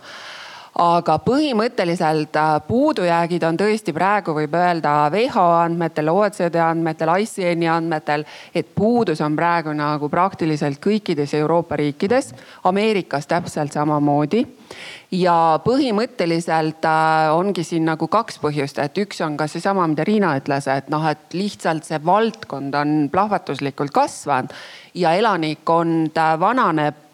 [0.78, 8.24] aga põhimõtteliselt äh, puudujäägid on tõesti praegu võib öelda WHO andmetel, OECD andmetel, ICN-i andmetel,
[8.54, 12.32] et puudus on praegu nagu praktiliselt kõikides Euroopa riikides,
[12.64, 14.46] Ameerikas täpselt samamoodi.
[15.12, 20.32] Ja põhimõtteliselt äh, ongi siin nagu kaks põhjust, et üks on ka seesama, mida Riina
[20.40, 24.56] ütles, et noh, et lihtsalt see valdkond on plahvatuslikult kasvanud
[24.96, 27.11] ja elanikkond äh, vananeb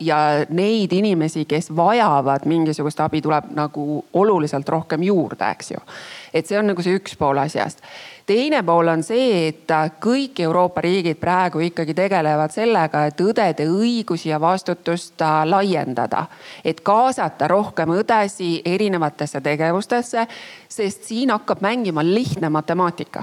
[0.00, 5.84] ja neid inimesi, kes vajavad mingisugust abi, tuleb nagu oluliselt rohkem juurde, eks ju.
[6.32, 7.82] et see on nagu see üks pool asjast
[8.26, 14.30] teine pool on see, et kõik Euroopa riigid praegu ikkagi tegelevad sellega, et õdede õigusi
[14.30, 16.26] ja vastutust äh, laiendada.
[16.64, 20.26] et kaasata rohkem õdesi erinevatesse tegevustesse,
[20.68, 23.22] sest siin hakkab mängima lihtne matemaatika.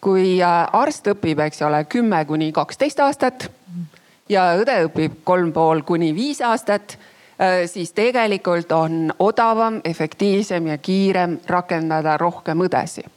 [0.00, 3.50] kui äh, arst õpib, eks ole, kümme kuni kaksteist aastat
[4.30, 10.78] ja õde õpib kolm pool kuni viis aastat äh, siis tegelikult on odavam, efektiivsem ja
[10.78, 13.10] kiirem rakendada rohkem õdesid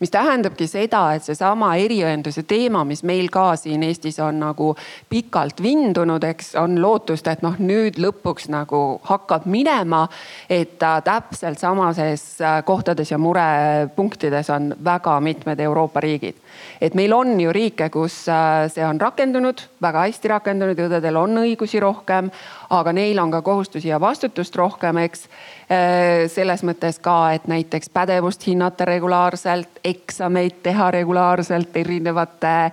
[0.00, 4.72] mis tähendabki seda, et seesama eriõenduse teema, mis meil ka siin Eestis on nagu
[5.10, 10.08] pikalt vindunud, eks on lootust, et noh, nüüd lõpuks nagu hakkab minema.
[10.50, 16.34] et täpselt samases äh, kohtades ja murepunktides on väga mitmed Euroopa riigid.
[16.80, 21.42] Et meil on ju riike, kus äh, see on rakendunud, väga hästi rakendunud, õdedel on
[21.44, 22.30] õigusi rohkem,
[22.72, 25.28] aga neil on ka kohustusi ja vastutust rohkem, eks.
[25.72, 32.72] Äh, selles mõttes ka, et näiteks pädevust hinnata regulaarselt, eksameid teha regulaarselt, erinevate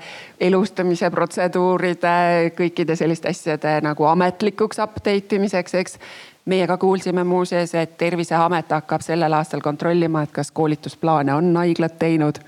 [0.50, 2.16] elustamise protseduuride,
[2.58, 6.02] kõikide selliste asjade nagu ametlikuks update imiseks, eks.
[6.50, 12.00] Meie ka kuulsime muuseas, et terviseamet hakkab sellel aastal kontrollima, et kas koolitusplaane on haiglad
[12.02, 12.40] teinud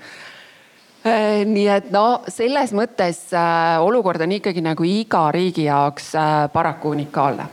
[1.04, 6.12] nii et no selles mõttes äh, olukord on ikkagi nagu iga riigi jaoks
[6.52, 7.48] paraku unikaalne.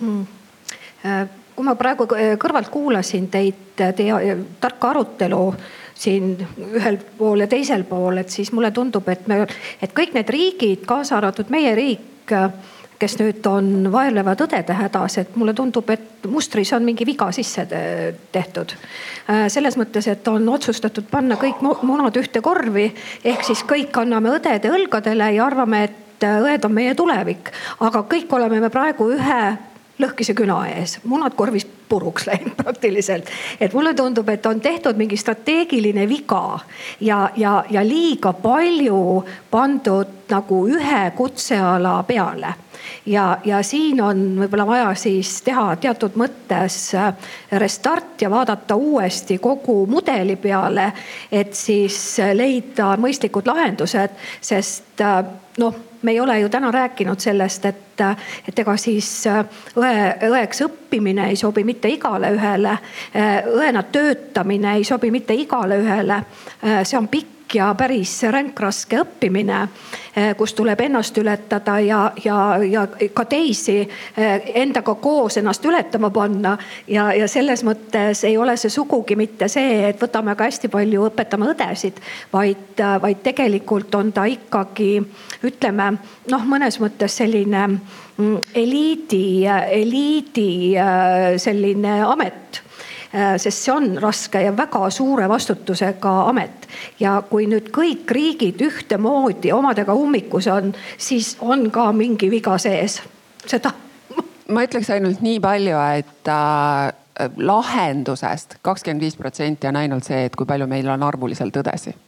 [0.00, 0.24] Hmm.
[1.56, 5.40] Kui ma praegu äh, kõrvalt kuulasin teid, äh, teie äh, tarka arutelu
[5.96, 9.46] siin ühel pool ja teisel pool, et siis mulle tundub, et me,
[9.80, 12.34] et kõik need riigid, kaasa arvatud meie riik,
[12.98, 17.66] kes nüüd on vaevlevad õdede hädas, et mulle tundub, et mustris on mingi viga sisse
[18.32, 18.74] tehtud.
[19.48, 22.88] selles mõttes, et on otsustatud panna kõik munad ühte korvi
[23.24, 28.32] ehk siis kõik anname õdede õlgadele ja arvame, et õed on meie tulevik, aga kõik
[28.32, 29.42] oleme me praegu ühe
[29.98, 33.30] lõhkise küna ees, munad korvis puruks läinud praktiliselt.
[33.60, 36.58] et mulle tundub, et on tehtud mingi strateegiline viga
[37.00, 42.54] ja, ja, ja liiga palju pandud nagu ühe kutseala peale
[43.06, 47.12] ja, ja siin on võib-olla vaja siis teha teatud mõttes äh,
[47.62, 50.90] restart ja vaadata uuesti kogu mudeli peale,
[51.32, 55.20] et siis leida mõistlikud lahendused, sest äh,
[55.62, 58.00] noh me ei ole ju täna rääkinud sellest, et,
[58.48, 59.42] et ega siis äh,
[59.74, 59.94] õe,
[60.30, 62.76] õeks õppimine ei sobi mitte igale ühele.
[63.16, 66.20] Äh, õena töötamine ei sobi mitte igale ühele.
[66.62, 69.60] Äh, see on pikk ja päris ränkraske õppimine,
[70.36, 73.78] kus tuleb ennast ületada ja, ja, ja ka teisi
[74.54, 76.56] endaga koos ennast ületama panna.
[76.88, 81.06] ja, ja selles mõttes ei ole see sugugi mitte see, et võtame ka hästi palju,
[81.10, 82.00] õpetame õdesid,
[82.32, 84.90] vaid, vaid tegelikult on ta ikkagi
[85.46, 85.92] ütleme
[86.30, 90.50] noh, mõnes mõttes selline mm, eliidi, eliidi
[91.42, 92.65] selline amet
[93.12, 96.68] sest see on raske ja väga suure vastutusega amet.
[97.00, 103.00] ja kui nüüd kõik riigid ühtemoodi omadega ummikus on, siis on ka mingi viga sees,
[103.46, 103.72] seda.
[104.48, 110.36] ma ütleks ainult nii palju, et äh, lahendusest kakskümmend viis protsenti on ainult see, et
[110.36, 112.04] kui palju meil on arvuliselt õdesid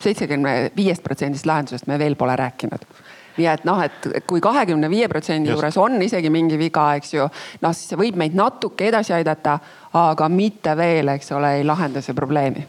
[0.00, 2.84] seitsekümne viiest protsendist lahendusest me veel pole rääkinud
[3.40, 7.28] nii et noh, et kui kahekümne viie protsendi juures on isegi mingi viga, eks ju,
[7.64, 9.58] noh siis see võib meid natuke edasi aidata,
[9.96, 12.66] aga mitte veel, eks ole, ei lahenda see probleemi.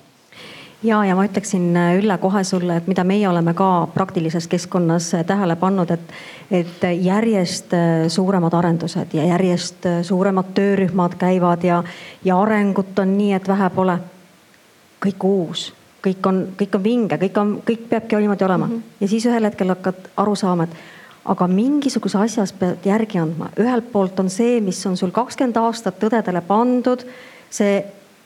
[0.82, 5.54] Ja, ja ma ütleksin Ülle kohe sulle, et mida meie oleme ka praktilises keskkonnas tähele
[5.62, 6.16] pannud, et,
[6.50, 7.76] et järjest
[8.10, 11.84] suuremad arendused ja järjest suuremad töörühmad käivad ja,
[12.26, 14.00] ja arengut on nii, et vähe pole.
[15.02, 15.70] kõik uus
[16.02, 18.74] kõik on, kõik on vinge, kõik on, kõik peabki niimoodi olema mm.
[18.74, 18.98] -hmm.
[19.02, 20.76] ja siis ühel hetkel hakkad aru saama, et
[21.26, 23.50] aga mingisuguse asjas pead järgi andma.
[23.60, 27.06] ühelt poolt on see, mis on sul kakskümmend aastat õdedele pandud,
[27.50, 27.84] see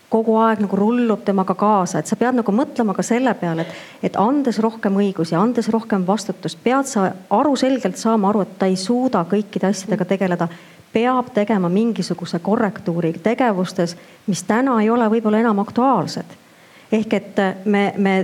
[0.09, 3.73] kogu aeg nagu rullub temaga kaasa, et sa pead nagu mõtlema ka selle peale, et,
[4.03, 8.75] et andes rohkem õigusi, andes rohkem vastutust, pead sa aruselgelt saama aru, et ta ei
[8.79, 10.47] suuda kõikide asjadega tegeleda
[10.93, 16.44] peab tegema mingisuguse korrektuuri tegevustes, mis täna ei ole võib-olla enam aktuaalsed
[16.91, 18.15] ehk et me, me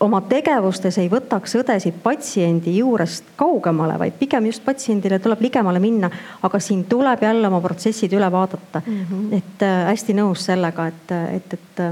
[0.00, 6.10] oma tegevustes ei võtaks õdesid patsiendi juurest kaugemale, vaid pigem just patsiendile tuleb ligemale minna.
[6.42, 9.06] aga siin tuleb jälle oma protsessid üle vaadata mm.
[9.10, 9.36] -hmm.
[9.36, 11.84] et äh, hästi nõus sellega, et, et, et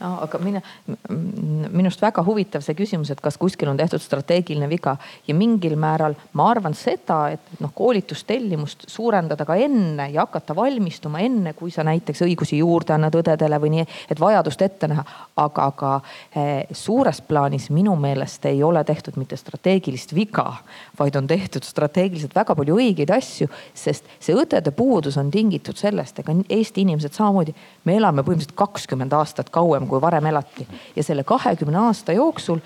[0.00, 0.60] no aga mine,
[1.72, 6.16] minust väga huvitav see küsimus, et kas kuskil on tehtud strateegiline viga ja mingil määral
[6.36, 11.84] ma arvan seda, et noh, koolitustellimust suurendada ka enne ja hakata valmistuma enne, kui sa
[11.86, 15.04] näiteks õigusi juurde annad õdedele või nii, et vajadust ette näha.
[15.36, 15.92] aga, aga
[16.36, 20.46] eh, suures plaanis minu meelest ei ole tehtud mitte strateegilist viga,
[20.98, 26.20] vaid on tehtud strateegiliselt väga palju õigeid asju, sest see õdede puudus on tingitud sellest,
[26.20, 27.54] ega Eesti inimesed samamoodi,
[27.84, 30.66] me elame põhimõtteliselt kakskümmend aastat kauem rohkem kui varem elati.
[30.96, 32.60] Ja selle kahekümne aasta jooksul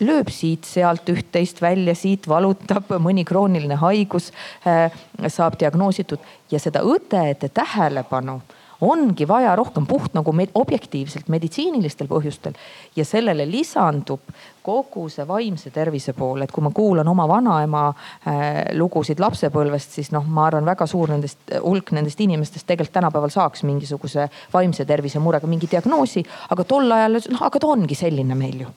[0.00, 4.32] lööb siit-sealt üht-teist välja, siit valutab, mõni krooniline haigus
[4.66, 4.90] äh,
[5.28, 6.18] saab diagnoositud.
[6.50, 8.40] Ja seda õdede tähelepanu
[8.84, 12.54] ongi vaja rohkem puht nagu med objektiivselt meditsiinilistel põhjustel.
[12.96, 14.20] ja sellele lisandub
[14.62, 20.12] kogu see vaimse tervise pool, et kui ma kuulan oma vanaema äh, lugusid lapsepõlvest, siis
[20.12, 25.20] noh, ma arvan, väga suur nendest, hulk nendest inimestest tegelikult tänapäeval saaks mingisuguse vaimse tervise
[25.20, 26.24] murega mingi diagnoosi.
[26.50, 28.72] aga tol ajal, noh, aga ta ongi selline meil ju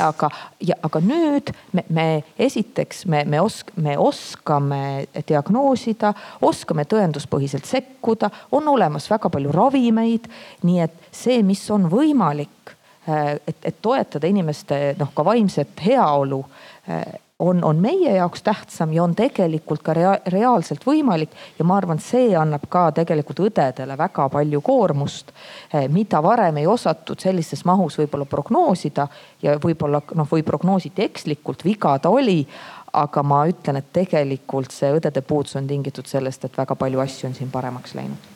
[0.00, 2.06] aga, ja aga nüüd me, me
[2.38, 6.12] esiteks me, me osk-, me oskame diagnoosida,
[6.48, 10.28] oskame tõenduspõhiselt sekkuda, on olemas väga palju ravimeid.
[10.62, 12.74] nii et see, mis on võimalik,
[13.06, 16.42] eh, et, et toetada inimeste noh, ka vaimset heaolu
[16.88, 21.30] eh, on, on meie jaoks tähtsam ja on tegelikult ka rea reaalselt võimalik.
[21.58, 25.32] ja ma arvan, see annab ka tegelikult õdedele väga palju koormust,
[25.74, 29.08] eh, mida varem ei osatud sellises mahus võib-olla prognoosida
[29.42, 32.46] ja võib-olla noh, või prognoositi ekslikult, viga ta oli
[32.92, 37.30] aga ma ütlen, et tegelikult see õdede puudus on tingitud sellest, et väga palju asju
[37.30, 38.30] on siin paremaks läinud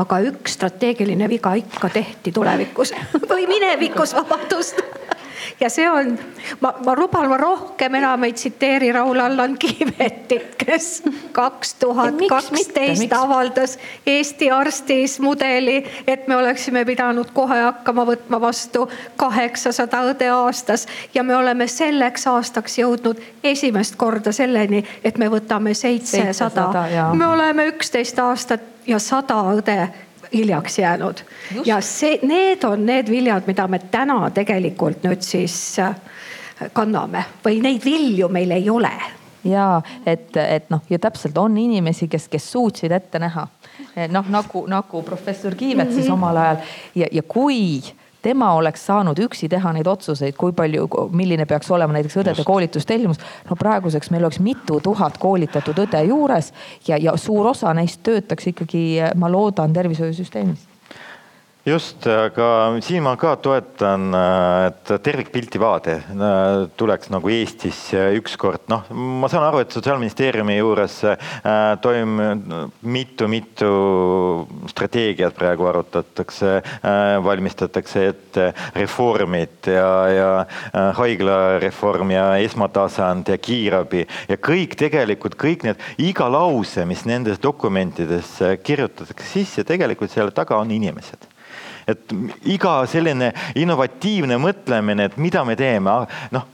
[0.00, 2.94] aga üks strateegiline viga ikka tehti tulevikus
[3.30, 4.80] või minevikus, vabandust
[5.60, 6.18] ja see on,
[6.60, 13.78] ma, ma luban, ma rohkem enam ei tsiteeri Raul-Allan Kiivetit, kes kaks tuhat kaksteist avaldas
[14.06, 20.86] Eesti arstis mudeli, et me oleksime pidanud kohe hakkama võtma vastu kaheksasada õde aastas.
[21.14, 26.68] Ja me oleme selleks aastaks jõudnud esimest korda selleni, et me võtame seitsesada.
[27.14, 29.80] me oleme üksteist aastat ja sada õde
[30.32, 31.22] hiljaks jäänud.
[31.64, 35.94] ja see, need on need viljad, mida me täna tegelikult nüüd siis äh,
[36.72, 37.24] kanname.
[37.44, 38.92] Või neid vilju meil ei ole.
[39.44, 43.46] Ja et, et noh, ja täpselt on inimesi, kes, kes suutsid ette näha.
[44.10, 46.14] Noh, nagu, nagu professor Kiivet siis mm -hmm.
[46.14, 46.56] omal ajal.
[46.94, 47.82] Ja, ja kui
[48.22, 53.20] tema oleks saanud üksi teha neid otsuseid, kui palju, milline peaks olema näiteks õdede koolitustellimus.
[53.50, 56.52] no praeguseks meil oleks mitu tuhat koolitatud õde juures
[56.88, 58.84] ja, ja suur osa neist töötaks ikkagi,
[59.16, 60.67] ma loodan, tervishoiusüsteemis
[61.66, 64.08] just, aga siin ma ka toetan,
[64.68, 67.80] et tervikpilti vaade äh, tuleks nagu Eestis
[68.18, 71.18] ükskord, noh, ma saan aru, et sotsiaalministeeriumi juures äh,
[71.82, 73.70] toimub mitu-mitu
[74.72, 80.28] strateegiat praegu arutatakse, äh, valmistatakse ette reformid ja, ja
[80.98, 88.38] haiglareform ja esmatasand ja kiirabi ja kõik tegelikult kõik need, iga lause, mis nendes dokumentides
[88.64, 91.28] kirjutatakse sisse, tegelikult selle taga on inimesed
[91.88, 92.14] et
[92.52, 95.94] iga selline innovatiivne mõtlemine, et mida me teeme,
[96.34, 96.46] noh,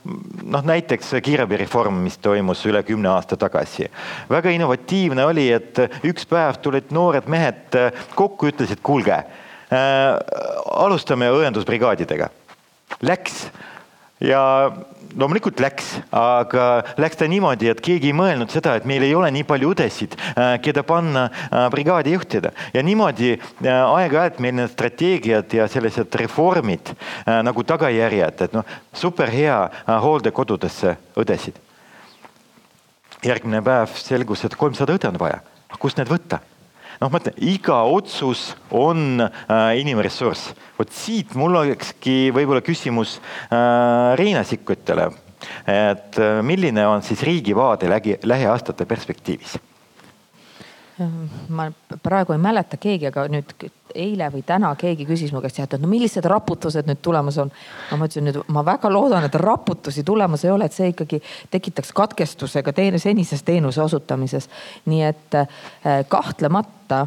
[0.45, 3.89] noh näiteks kiirabireform, mis toimus üle kümne aasta tagasi.
[4.31, 7.79] väga innovatiivne oli, et üks päev tulid noored mehed
[8.15, 9.27] kokku, ütlesid, kuulge äh,,
[10.79, 12.31] alustame õendusbrigaadidega.
[13.03, 13.47] Läks
[14.23, 14.43] ja
[15.19, 16.67] loomulikult läks, aga
[17.01, 20.17] läks ta niimoodi, et keegi ei mõelnud seda, et meil ei ole nii palju õdesid,
[20.35, 22.53] äh, keda panna äh, brigaadi juhtida.
[22.75, 26.95] ja niimoodi äh, aeg-ajalt meil need strateegiad ja sellised reformid
[27.27, 31.61] nagu tagajärjed, et noh, super hea hooldekodudesse õdesid.
[33.25, 35.41] järgmine päev selgus, et kolmsada õde on vaja,
[35.79, 36.41] kust need võtta
[37.01, 40.55] noh, ma ütlen, iga otsus on äh, inimressurss.
[40.79, 43.19] vot siit mul olekski võib-olla küsimus
[43.51, 45.11] äh, Riina Sikkutile.
[45.67, 49.59] et äh, milline on siis riigi vaade lägi, lähiaastate perspektiivis?
[51.49, 51.67] Ma
[52.03, 53.55] praegu ei mäleta keegi, aga nüüd
[53.95, 57.51] eile või täna keegi küsis mu käest, et no millised raputused nüüd tulemas on.
[57.91, 61.21] no ma ütlesin nüüd, ma väga loodan, et raputusi tulemas ei ole, et see ikkagi
[61.51, 64.49] tekitaks katkestuse ka teene, senises teenuse osutamises.
[64.87, 67.07] nii et eh, kahtlemata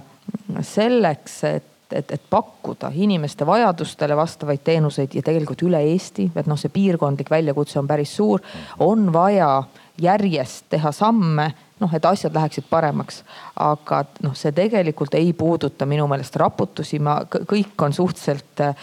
[0.61, 6.59] selleks, et et, et pakkuda inimeste vajadustele vastavaid teenuseid ja tegelikult üle Eesti, et noh,
[6.59, 8.43] see piirkondlik väljakutse on päris suur,
[8.83, 9.63] on vaja
[10.01, 11.47] järjest teha samme
[11.79, 13.23] noh, et asjad läheksid paremaks.
[13.59, 18.75] aga noh, see tegelikult ei puuduta minu meelest raputusi, ma, kõik on suhteliselt äh,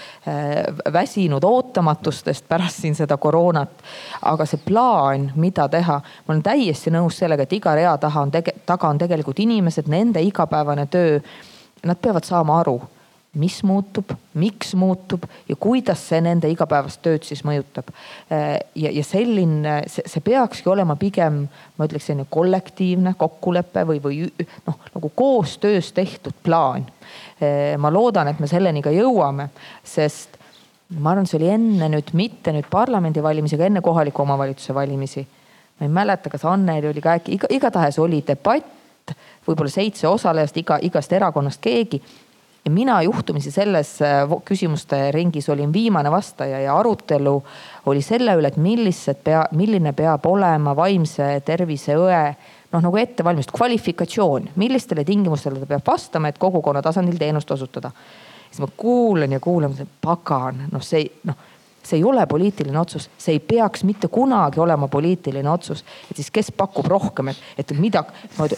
[0.92, 3.82] väsinud ootamatustest pärast siin seda koroonat.
[4.22, 8.34] aga see plaan, mida teha, ma olen täiesti nõus sellega, et iga rea taha on
[8.34, 11.20] tege-, taga on tegelikult inimesed, nende igapäevane töö.
[11.84, 12.78] Nad peavad saama aru
[13.34, 17.90] mis muutub, miks muutub ja kuidas see nende igapäevast tööd siis mõjutab.
[18.30, 21.44] ja, ja selline, see, peakski olema pigem,
[21.76, 24.20] ma ütleks selline kollektiivne kokkulepe või, või
[24.66, 26.86] noh, nagu koostöös tehtud plaan.
[27.78, 29.48] ma loodan, et me selleni ka jõuame,
[29.84, 30.38] sest
[30.98, 35.26] ma arvan, see oli enne nüüd, mitte nüüd parlamendivalimisi, aga enne kohaliku omavalitsuse valimisi.
[35.80, 39.16] ma ei mäleta, kas Anneli oli ka äkki, igatahes oli debatt,
[39.46, 42.00] võib-olla seitse osalejast, iga, igast erakonnast keegi
[42.64, 47.36] ja mina juhtumisi selles äh, küsimuste ringis olin viimane vastaja ja arutelu
[47.86, 52.22] oli selle üle, et millised pea, milline peab olema vaimse tervise õe
[52.72, 57.90] noh, nagu ettevalmistus, kvalifikatsioon, millistele tingimustele ta peab vastama, et kogukonna tasandil teenust osutada.
[58.50, 61.53] siis ma kuulan ja kuulan, pagan, noh, see noh
[61.84, 65.84] see ei ole poliitiline otsus, see ei peaks mitte kunagi olema poliitiline otsus.
[66.10, 68.04] et siis kes pakub rohkem, et, et mida,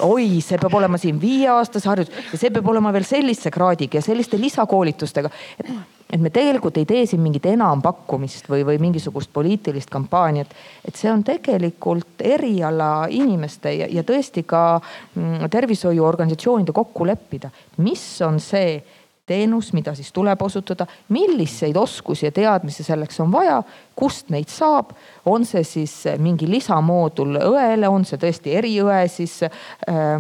[0.01, 4.03] oi, see peab olema siin viieaastase haridus ja see peab olema veel sellise kraadiga ja
[4.03, 5.31] selliste lisakoolitustega.
[5.61, 5.71] et,
[6.13, 10.55] et me tegelikult ei tee siin mingit enampakkumist või, või mingisugust poliitilist kampaaniat.
[10.85, 17.51] et see on tegelikult eriala inimeste ja, ja tõesti ka mm, tervishoiuorganisatsioonide kokku leppida,
[17.83, 18.79] mis on see
[19.27, 23.59] teenus, mida siis tuleb osutada, milliseid oskusi ja teadmisi selleks on vaja,
[23.97, 24.93] kust neid saab,
[25.27, 30.17] on see siis mingi lisamoodul õele, on see tõesti eriõe siis äh,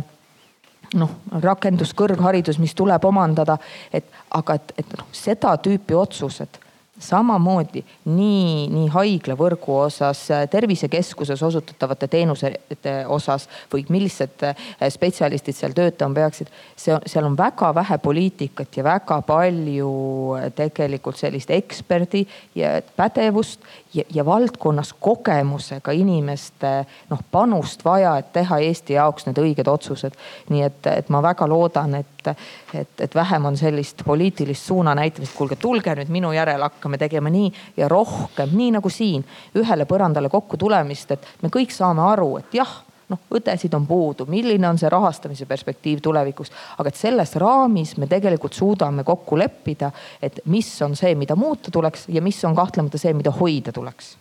[0.95, 3.59] noh, rakenduskõrgharidus, mis tuleb omandada,
[3.93, 6.66] et aga et, et noh, seda tüüpi otsused
[6.99, 16.23] samamoodi nii, nii haiglavõrgu osas, tervisekeskuses osutatavate teenusete osas või millised eh, spetsialistid seal töötama
[16.23, 16.53] peaksid.
[16.77, 19.93] see, seal on väga vähe poliitikat ja väga palju
[20.39, 22.25] eh, tegelikult sellist eksperdi
[22.55, 23.61] ja pädevust
[23.97, 26.73] ja, ja valdkonnas kogemusega inimeste
[27.11, 30.17] noh, panust vaja, et teha Eesti jaoks need õiged otsused.
[30.51, 32.33] nii et, et ma väga loodan, et,
[32.75, 37.33] et, et vähem on sellist poliitilist suuna näitamist, kuulge, tulge nüüd minu järele, hakkame tegema
[37.33, 39.25] nii ja rohkem, nii nagu siin
[39.57, 44.27] ühele põrandale kokku tulemist, et me kõik saame aru, et jah noh, õdesid on puudu,
[44.31, 46.53] milline on see rahastamise perspektiiv tulevikus.
[46.79, 49.91] aga et selles raamis me tegelikult suudame kokku leppida,
[50.23, 54.17] et mis on see, mida muuta tuleks ja mis on kahtlemata see, mida hoida tuleks.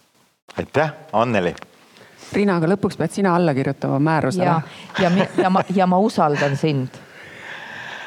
[0.58, 1.56] aitäh, Anneli.
[2.34, 4.46] Riina, aga lõpuks pead sina alla kirjutama määrusele.
[4.46, 4.62] ja,
[5.00, 7.05] ja, ja ma, ja ma usaldan sind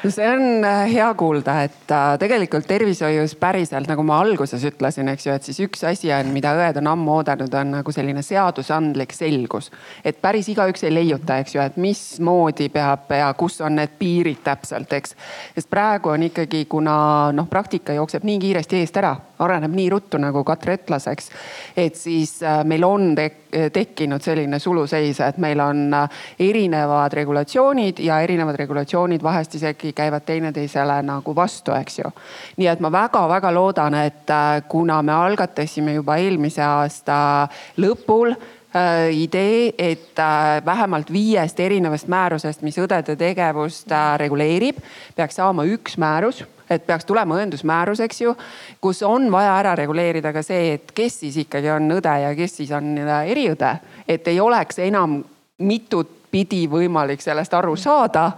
[0.06, 5.26] see on äh, hea kuulda, et äh, tegelikult tervishoius päriselt, nagu ma alguses ütlesin, eks
[5.26, 9.14] ju, et siis üks asi on, mida õed on ammu oodanud, on nagu selline seadusandlik
[9.16, 9.72] selgus.
[10.04, 14.44] et päris igaüks ei leiuta, eks ju, et mismoodi peab ja kus on need piirid
[14.44, 15.16] täpselt, eks.
[15.56, 20.22] sest praegu on ikkagi, kuna noh, praktika jookseb nii kiiresti eest ära, areneb nii ruttu,
[20.22, 21.30] nagu Katre ütles, eks.
[21.76, 25.94] et siis äh, meil on tek tekkinud selline suluseis, et meil on
[26.38, 32.10] erinevad regulatsioonid ja erinevad regulatsioonid vahest isegi kuidagi käivad teineteisele nagu vastu, eks ju.
[32.56, 39.10] nii et ma väga-väga loodan, et äh, kuna me algatasime juba eelmise aasta lõpul äh,
[39.12, 44.76] idee, et äh, vähemalt viiest erinevast määrusest, mis õdede tegevust reguleerib,
[45.16, 48.34] peaks saama üks määrus et peaks tulema õendusmäärus, eks ju,
[48.80, 52.56] kus on vaja ära reguleerida ka see, et kes siis ikkagi on õde ja kes
[52.60, 53.78] siis on eriõde.
[54.08, 55.22] et ei oleks enam
[55.58, 58.32] mitut pidi võimalik sellest aru saada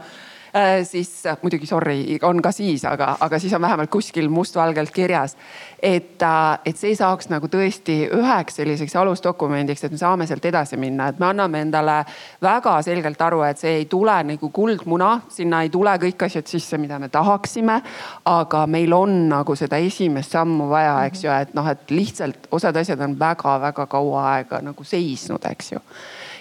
[0.85, 5.37] siis äh, muidugi sorry, on ka siis, aga, aga siis on vähemalt kuskil mustvalgelt kirjas.
[5.83, 10.77] et, äh, et see saaks nagu tõesti üheks selliseks alusdokumendiks, et me saame sealt edasi
[10.77, 12.05] minna, et me anname endale
[12.43, 16.79] väga selgelt aru, et see ei tule nagu kuldmuna, sinna ei tule kõik asjad sisse,
[16.79, 17.81] mida me tahaksime.
[18.25, 22.77] aga meil on nagu seda esimest sammu vaja, eks ju, et noh, et lihtsalt osad
[22.77, 25.81] asjad on väga-väga kaua aega nagu seisnud, eks ju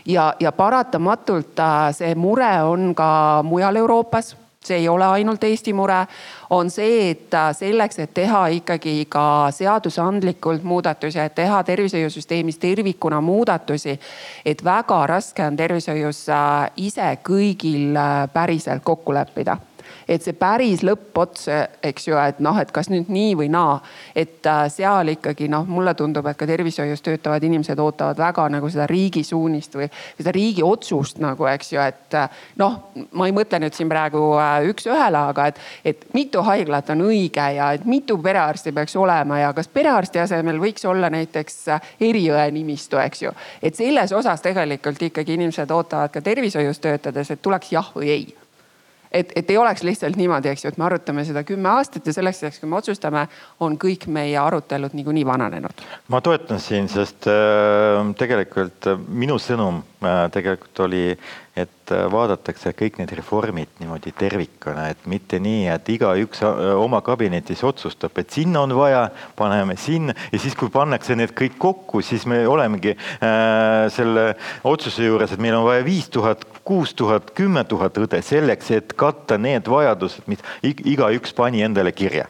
[0.09, 3.09] ja, ja paratamatult äh, see mure on ka
[3.43, 4.35] mujal Euroopas
[4.65, 6.01] see ei ole ainult Eesti mure,
[6.49, 9.23] on see, et äh, selleks, et teha ikkagi ka
[9.55, 13.99] seadusandlikult muudatusi, et teha tervishoiusüsteemis tervikuna muudatusi.
[14.45, 17.97] et väga raske on tervishoius äh, ise kõigil
[18.33, 19.57] päriselt kokku leppida
[20.09, 21.45] et see päris lõppots,
[21.85, 23.77] eks ju, et noh, et kas nüüd nii või naa.
[24.15, 28.69] et äh, seal ikkagi noh, mulle tundub, et ka tervishoius töötavad inimesed ootavad väga nagu
[28.71, 32.79] seda riigi suunist või seda riigi otsust nagu, eks ju, et äh, noh,
[33.11, 35.61] ma ei mõtle nüüd siin praegu äh, üks-ühele, aga et,
[35.93, 40.61] et mitu haiglat on õige ja et mitu perearsti peaks olema ja kas perearsti asemel
[40.61, 41.61] võiks olla näiteks
[42.01, 43.37] eriõe nimistu, eks ju.
[43.61, 48.38] et selles osas tegelikult ikkagi inimesed ootavad ka tervishoius töötades, et tuleks jah või ei
[49.11, 52.13] et, et ei oleks lihtsalt niimoodi, eks ju, et me arutame seda kümme aastat ja
[52.13, 53.25] selleks ajaks, kui me otsustame,
[53.65, 55.85] on kõik meie arutelud niikuinii vananenud.
[56.07, 61.03] ma toetan siin, sest äh, tegelikult minu sõnum äh, tegelikult oli
[61.59, 67.01] et äh, vaadatakse kõik need reformid niimoodi tervikuna, et mitte nii, et igaüks äh, oma
[67.05, 69.05] kabinetis otsustab, et sinna on vaja,
[69.39, 74.31] paneme sinna ja siis, kui pannakse need kõik kokku, siis me olemegi äh, selle
[74.67, 78.95] otsuse juures, et meil on vaja viis tuhat, kuus tuhat, kümme tuhat õde selleks, et
[78.99, 82.29] katta need vajadused, mis igaüks pani endale kirja.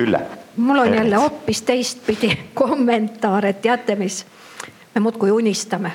[0.00, 0.20] Ülle.
[0.56, 4.22] mul on jälle hoopis teistpidi kommentaar, et teate mis,
[4.94, 5.92] me muudkui unistame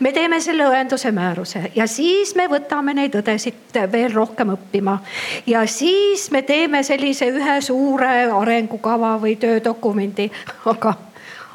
[0.00, 4.98] me teeme selle õenduse määruse ja siis me võtame neid õdesid veel rohkem õppima.
[5.46, 10.30] ja siis me teeme sellise ühe suure arengukava või töödokumendi,
[10.64, 10.94] aga,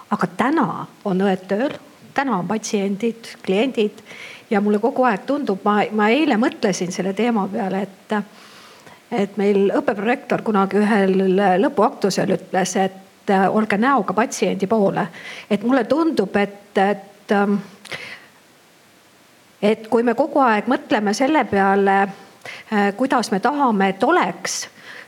[0.09, 1.77] aga täna on õed tööl,
[2.13, 4.03] täna on patsiendid, kliendid
[4.49, 8.13] ja mulle kogu aeg tundub, ma, ma eile mõtlesin selle teema peale, et,
[9.11, 11.17] et meil õppeprorektor kunagi ühel
[11.65, 15.07] lõpuaktusel ütles, et olge näoga patsiendi poole.
[15.49, 17.33] et mulle tundub, et, et
[19.71, 24.57] et kui me kogu aeg mõtleme selle peale, äh, kuidas me tahame, et oleks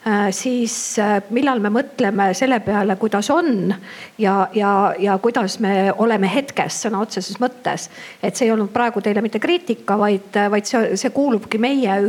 [0.07, 3.73] äh, siis äh, millal me mõtleme selle peale, kuidas on
[4.17, 7.89] ja, ja, ja kuidas me oleme hetkes sõna otseses mõttes.
[8.23, 12.01] et see ei olnud praegu teile mitte kriitika, vaid, vaid see, see kuulubki meie,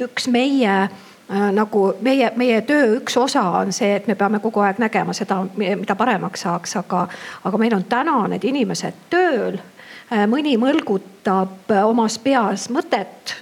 [0.00, 0.82] üks meie
[1.30, 5.44] nagu meie, meie töö üks osa on see, et me peame kogu aeg nägema seda,
[5.54, 7.04] mida paremaks saaks, aga,
[7.46, 9.60] aga meil on täna need inimesed tööl
[10.10, 13.34] mõni mõlgutab äh, omas peas mõtet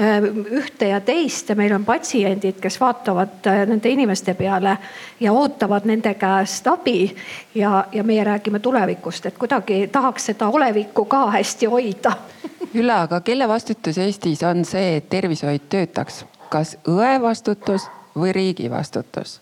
[0.00, 4.76] äh, ühte ja teist ja meil on patsiendid, kes vaatavad nende inimeste peale
[5.20, 7.14] ja ootavad nende käest abi.
[7.54, 12.16] ja, ja meie räägime tulevikust, et kuidagi tahaks seda olevikku ka hästi hoida.
[12.78, 18.70] Ülle, aga kelle vastutus Eestis on see, et tervishoid töötaks, kas õe vastutus või riigi
[18.70, 19.40] vastutus?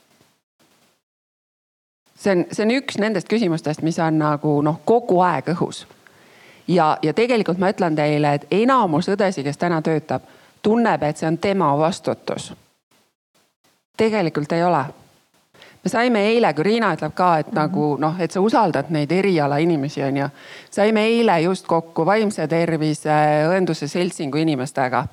[2.23, 5.87] see on, see on üks nendest küsimustest, mis on nagu noh, kogu aeg õhus
[6.69, 10.23] ja, ja tegelikult ma ütlen teile, et enamus õdesid, kes täna töötab,
[10.63, 12.53] tunneb, et see on tema vastutus.
[13.97, 14.85] tegelikult ei ole.
[15.85, 17.61] me saime eile, kui Riina ütleb ka, et mm -hmm.
[17.61, 20.29] nagu noh, et sa usaldad neid eriala inimesi, on ju.
[20.71, 25.07] saime eile just kokku vaimse tervise õenduse seltsingu inimestega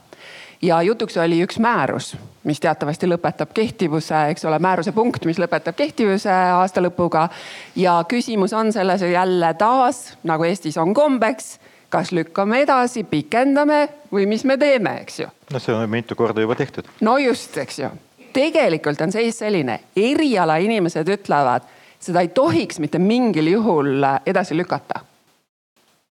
[0.62, 5.78] ja jutuks oli üks määrus, mis teatavasti lõpetab kehtivuse, eks ole, määruse punkt, mis lõpetab
[5.78, 7.30] kehtivuse aasta lõpuga.
[7.76, 14.28] ja küsimus on selles jälle taas nagu Eestis on kombeks, kas lükkame edasi, pikendame või
[14.28, 15.28] mis me teeme, eks ju.
[15.53, 16.86] no see on mitu korda juba tehtud.
[17.01, 17.89] no just, eks ju.
[18.34, 21.64] tegelikult on seis selline, erialainimesed ütlevad,
[21.99, 25.09] seda ei tohiks mitte mingil juhul edasi lükata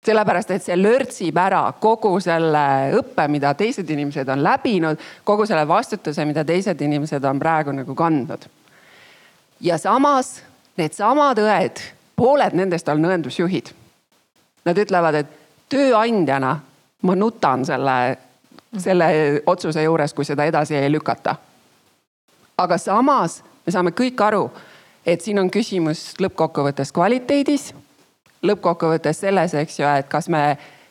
[0.07, 2.65] sellepärast, et see lörtsib ära kogu selle
[2.99, 7.95] õppe, mida teised inimesed on läbinud, kogu selle vastutuse, mida teised inimesed on praegu nagu
[7.95, 8.49] kandnud.
[9.61, 10.41] ja samas
[10.77, 11.79] needsamad õed,
[12.17, 13.71] pooled nendest on õendusjuhid.
[14.65, 15.31] Nad ütlevad, et
[15.71, 16.57] tööandjana
[17.03, 18.17] ma nutan selle,
[18.79, 19.09] selle
[19.47, 21.37] otsuse juures, kui seda edasi ei lükata.
[22.59, 24.51] aga samas me saame kõik aru,
[25.07, 27.73] et siin on küsimus lõppkokkuvõttes kvaliteedis
[28.47, 30.43] lõppkokkuvõttes selles, eks ju, et kas me,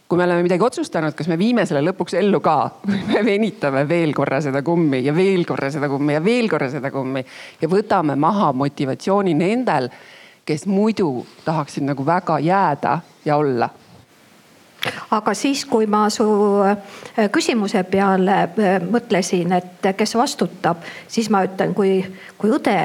[0.07, 2.55] kui me oleme midagi otsustanud, kas me viime selle lõpuks ellu ka?
[2.87, 6.71] Või me venitame veel korra seda kummi ja veel korra seda kummi ja veel korra
[6.71, 7.25] seda kummi
[7.61, 9.91] ja võtame maha motivatsiooni nendel,
[10.47, 11.11] kes muidu
[11.45, 13.69] tahaksid nagu väga jääda ja olla.
[15.13, 16.25] Aga siis, kui ma su
[16.65, 21.99] äh, küsimuse peale äh, mõtlesin, et kes vastutab, siis ma ütlen, kui,
[22.41, 22.79] kui õde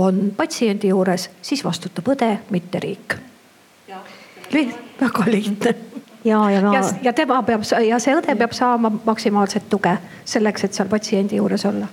[0.00, 3.18] on patsiendi juures, siis vastutab õde, mitte riik
[5.00, 5.74] väga lihtne.
[6.24, 6.74] ja, ja ma.
[6.74, 11.36] ja, ja tema peab ja see õde peab saama maksimaalset tuge selleks, et seal patsiendi
[11.36, 11.88] juures olla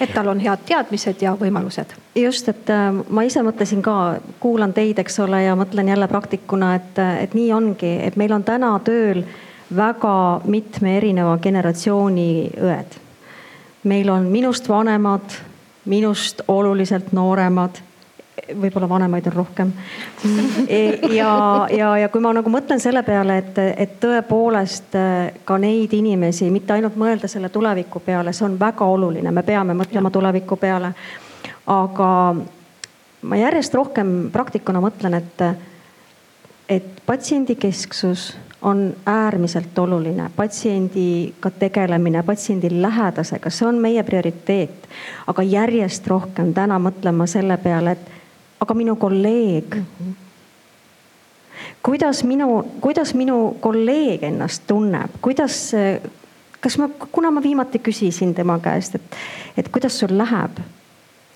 [0.00, 1.92] et tal on head teadmised ja võimalused.
[2.14, 6.74] just, et äh, ma ise mõtlesin ka, kuulan teid, eks ole, ja mõtlen jälle praktikuna,
[6.74, 9.24] et, et nii ongi, et meil on täna tööl
[9.76, 12.98] väga mitme erineva generatsiooni õed.
[13.84, 15.36] meil on minust vanemad,
[15.84, 17.80] minust oluliselt nooremad
[18.60, 19.72] võib-olla vanemaid on rohkem.
[21.20, 21.32] ja,
[21.70, 26.50] ja, ja kui ma nagu mõtlen selle peale, et, et tõepoolest äh, ka neid inimesi,
[26.50, 30.94] mitte ainult mõelda selle tuleviku peale, see on väga oluline, me peame mõtlema tuleviku peale.
[31.70, 32.10] aga
[33.22, 35.42] ma järjest rohkem praktikuna mõtlen, et,
[36.68, 38.30] et patsiendikesksus
[38.62, 44.88] on äärmiselt oluline, patsiendiga tegelemine, patsiendi lähedasega, see on meie prioriteet.
[45.26, 48.19] aga järjest rohkem täna mõtlema selle peale, et
[48.60, 49.84] aga minu kolleeg mm.
[50.00, 50.14] -hmm.
[51.82, 55.72] kuidas minu, kuidas minu kolleeg ennast tunneb, kuidas,
[56.60, 59.16] kas ma, kuna ma viimati küsisin tema käest, et,
[59.56, 60.60] et kuidas sul läheb?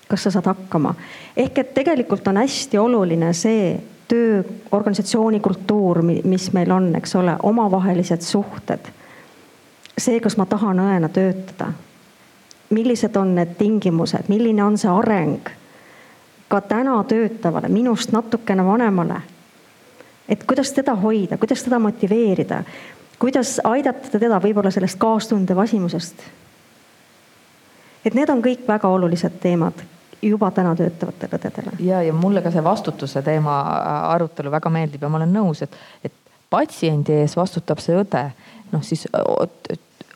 [0.07, 0.95] kas sa saad hakkama?
[1.37, 7.35] ehk et tegelikult on hästi oluline see töö, organisatsiooni kultuur, mis meil on, eks ole,
[7.43, 8.79] omavahelised suhted.
[9.97, 11.71] see, kas ma tahan õena töötada.
[12.69, 15.49] millised on need tingimused, milline on see areng
[16.47, 19.21] ka täna töötavale, minust natukene vanemale.
[20.29, 22.63] et kuidas teda hoida, kuidas teda motiveerida,
[23.19, 26.15] kuidas aidata teda võib-olla sellest kaastunde vasimusest.
[28.05, 29.83] et need on kõik väga olulised teemad
[30.21, 31.71] juba täna töötavatele õdedele.
[31.79, 35.61] ja, ja mulle ka see vastutuse teema äh, arutelu väga meeldib ja ma olen nõus,
[35.61, 36.13] et, et
[36.49, 38.29] patsiendi ees vastutab see õde.
[38.71, 39.07] noh, siis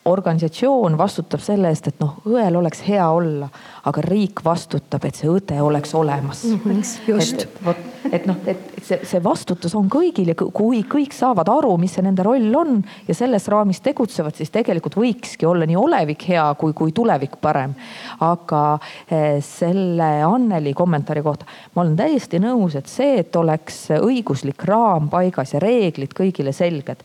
[0.06, 3.50] organisatsioon vastutab selle eest, et noh, õel oleks hea olla,
[3.90, 6.60] aga riik vastutab, et see õde oleks olemas mm.
[6.64, 7.44] -hmm, just.
[7.44, 7.82] et, vot,
[8.12, 12.06] et noh, et see, see vastutus on kõigil ja kui kõik saavad aru, mis see
[12.06, 16.74] nende roll on ja selles raamis tegutsevad, siis tegelikult võikski olla nii olevik hea kui,
[16.74, 17.76] kui tulevik parem.
[18.20, 18.80] aga
[19.12, 21.46] eh, selle Anneli kommentaari kohta
[21.76, 27.04] ma olen täiesti nõus, et see, et oleks õiguslik raam paigas ja reeglid kõigile selged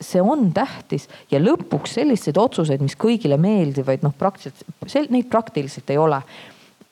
[0.00, 5.98] see on tähtis ja lõpuks selliseid otsuseid, mis kõigile meeldivaid, noh, praktiliselt, neid praktiliselt ei
[6.00, 6.22] ole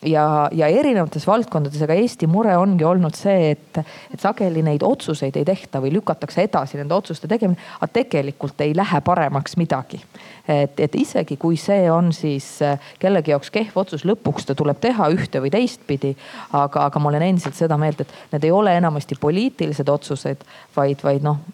[0.04, 3.80] ja, ja erinevates valdkondades, aga Eesti mure ongi olnud see, et,
[4.12, 8.74] et sageli neid otsuseid ei tehta või lükatakse edasi nende otsuste tegemine, aga tegelikult ei
[8.76, 10.00] lähe paremaks midagi.
[10.48, 14.80] et, et isegi kui see on siis äh, kellegi jaoks kehv otsus, lõpuks ta tuleb
[14.80, 16.16] teha ühte või teistpidi.
[16.52, 20.46] aga, aga ma olen endiselt seda meelt, et need ei ole enamasti poliitilised otsused,
[20.76, 21.44] vaid, vaid noh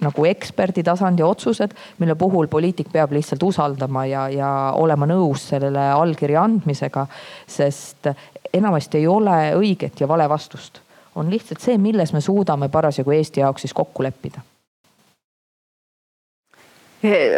[0.00, 5.88] nagu eksperdi tasandi otsused, mille puhul poliitik peab lihtsalt usaldama ja, ja olema nõus sellele
[5.90, 7.06] allkirja andmisega.
[7.46, 8.10] sest
[8.54, 10.80] enamasti ei ole õiget ja vale vastust,
[11.14, 14.40] on lihtsalt see, milles me suudame parasjagu Eesti jaoks siis kokku leppida.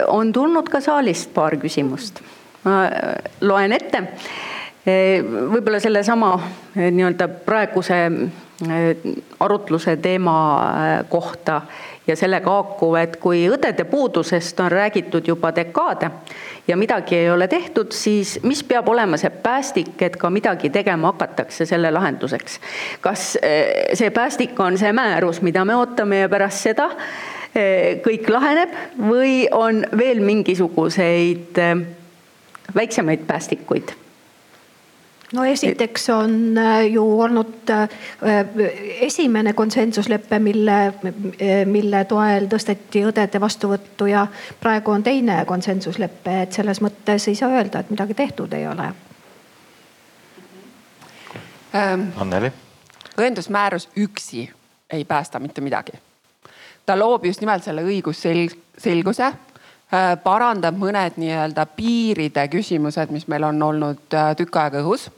[0.09, 2.21] on tulnud ka saalist paar küsimust,
[2.65, 2.85] ma
[3.41, 4.05] loen ette
[4.85, 6.31] võib-olla sellesama
[6.77, 7.99] nii-öelda praeguse
[9.41, 10.35] arutluse teema
[11.09, 11.63] kohta
[12.07, 16.11] ja sellega haakuv, et kui õdede puudusest on räägitud juba dekaade
[16.69, 21.13] ja midagi ei ole tehtud, siis mis peab olema see päästik, et ka midagi tegema
[21.13, 22.61] hakatakse selle lahenduseks?
[23.01, 26.91] kas eh, see päästik on see määrus, mida me ootame ja pärast seda
[28.05, 28.75] kõik laheneb
[29.11, 31.59] või on veel mingisuguseid
[32.75, 33.97] väiksemaid päästikuid?
[35.33, 37.89] No esiteks on äh, ju olnud äh,
[39.01, 40.79] esimene konsensuslepe, mille,
[41.65, 44.27] mille toel tõsteti õdede vastuvõttu ja
[44.61, 48.91] praegu on teine konsensuslepe, et selles mõttes ei saa öelda, et midagi tehtud ei ole
[51.75, 52.09] ähm,.
[52.17, 52.53] Anneli.
[53.19, 54.49] õendusmäärus üksi
[54.91, 55.93] ei päästa mitte midagi.
[56.87, 59.33] ta loob just nimelt selle õigusselguse
[60.25, 65.09] parandab mõned nii-öelda piiride küsimused, mis meil on olnud tükk aega õhus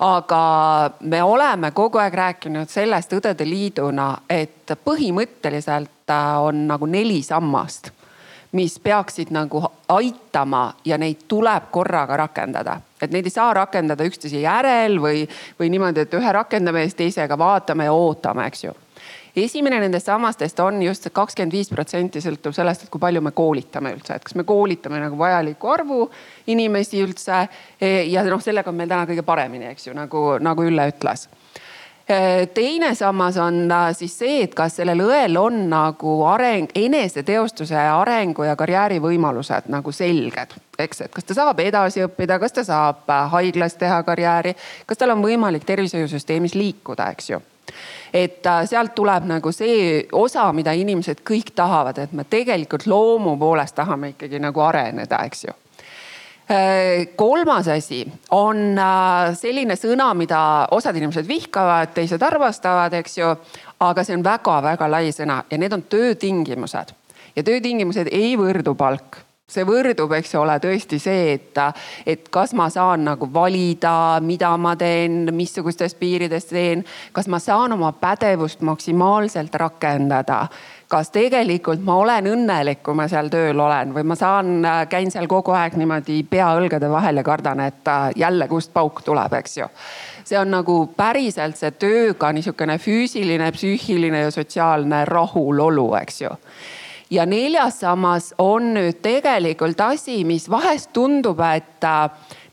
[0.00, 7.20] aga me oleme kogu aeg rääkinud sellest Õdede Liiduna, et põhimõtteliselt äh, on nagu neli
[7.22, 7.90] sammast,
[8.56, 12.80] mis peaksid nagu aitama ja neid tuleb korraga rakendada.
[13.00, 15.28] et neid ei saa rakendada üksteise järel või,
[15.60, 18.74] või niimoodi, et ühe rakendame ja siis teisega vaatame ja ootame, eks ju
[19.36, 23.34] esimene nendest sammastest on just see kakskümmend viis protsenti sõltub sellest, et kui palju me
[23.36, 26.00] koolitame üldse, et kas me koolitame nagu vajaliku arvu
[26.50, 27.44] inimesi üldse.
[27.80, 31.28] E, ja noh, sellega on meil täna kõige paremini, eks ju, nagu, nagu Ülle ütles
[32.10, 37.78] e, teine sammas on äh, siis see, et kas sellel õel on nagu areng, eneseteostuse
[37.78, 43.06] arengu ja karjäärivõimalused nagu selged, eks, et kas ta saab edasi õppida, kas ta saab
[43.08, 44.56] äh, haiglas teha karjääri,
[44.86, 47.42] kas tal on võimalik tervishoiusüsteemis liikuda, eks ju
[48.12, 53.36] et äh, sealt tuleb nagu see osa, mida inimesed kõik tahavad, et me tegelikult loomu
[53.38, 55.54] poolest tahame ikkagi nagu areneda, eks ju
[56.50, 58.02] äh, kolmas asi
[58.36, 60.42] on äh, selline sõna, mida
[60.76, 63.34] osad inimesed vihkavad, teised armastavad, eks ju.
[63.80, 66.94] aga see on väga-väga lai sõna ja need on töötingimused
[67.36, 71.60] ja töötingimused ei võrdu palk see võrdub, eks ole, tõesti see, et,
[72.06, 77.76] et kas ma saan nagu valida, mida ma teen, missugustes piirides teen, kas ma saan
[77.76, 80.44] oma pädevust maksimaalselt rakendada
[80.90, 85.28] kas tegelikult ma olen õnnelik, kui ma seal tööl olen või ma saan, käin seal
[85.30, 89.70] kogu aeg niimoodi pea õlgade vahel ja kardan, et jälle kust pauk tuleb, eks ju.
[90.24, 96.34] see on nagu päriselt see tööga niisugune füüsiline, psüühiline ja sotsiaalne rahulolu, eks ju
[97.10, 101.86] ja neljas sammas on nüüd tegelikult asi, mis vahest tundub, et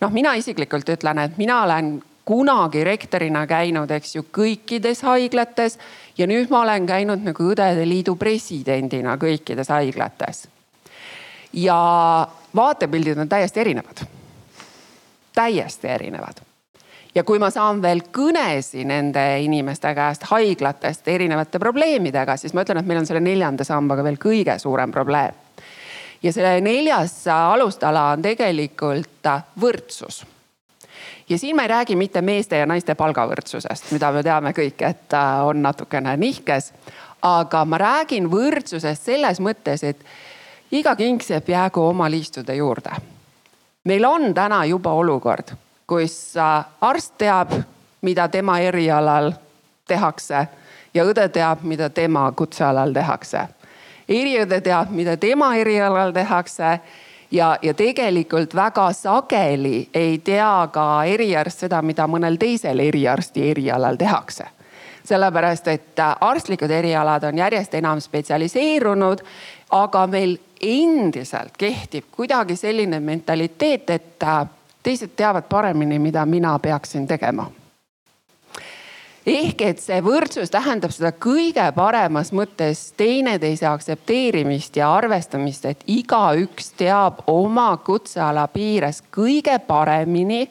[0.01, 1.97] noh, mina isiklikult ütlen, et mina olen
[2.27, 5.77] kunagi rektorina käinud, eks ju, kõikides haiglates
[6.17, 10.47] ja nüüd ma olen käinud nagu Õdede Liidu presidendina kõikides haiglates.
[11.53, 11.77] ja
[12.55, 14.03] vaatepildid on täiesti erinevad.
[15.35, 16.46] täiesti erinevad
[17.17, 22.83] ja kui ma saan veel kõnesi nende inimeste käest haiglatest erinevate probleemidega, siis ma ütlen,
[22.83, 25.33] et meil on selle neljanda sambaga veel kõige suurem probleem.
[26.23, 29.29] ja selle neljas alustala on tegelikult
[29.61, 30.25] võrdsus.
[31.29, 35.13] ja siin ma ei räägi mitte meeste ja naiste palgavõrdsusest, mida me teame kõik, et
[35.43, 36.73] on natukene nihkes.
[37.21, 40.05] aga ma räägin võrdsusest selles mõttes, et
[40.71, 42.91] iga kingsepp jäägu oma liistude juurde.
[43.83, 45.57] meil on täna juba olukord
[45.87, 46.33] kus
[46.81, 47.51] arst teab,
[48.01, 49.31] mida tema erialal
[49.87, 50.47] tehakse
[50.93, 53.47] ja õde teab, mida tema kutsealal tehakse.
[54.09, 56.79] eriõde teab, mida tema erialal tehakse
[57.31, 63.95] ja, ja tegelikult väga sageli ei tea ka eriarst seda, mida mõnel teisel eriarsti erialal
[63.95, 64.47] tehakse
[65.07, 69.21] sellepärast, et arstlikud erialad on järjest enam spetsialiseerunud,
[69.71, 74.27] aga meil endiselt kehtib kuidagi selline mentaliteet, et
[74.83, 77.51] teised teavad paremini, mida mina peaksin tegema
[79.27, 86.71] ehk et see võrdsus tähendab seda kõige paremas mõttes teineteise aktsepteerimist ja arvestamist, et igaüks
[86.79, 90.45] teab oma kutseala piires kõige paremini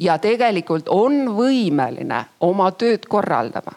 [0.00, 3.72] ja tegelikult on võimeline oma tööd korraldama.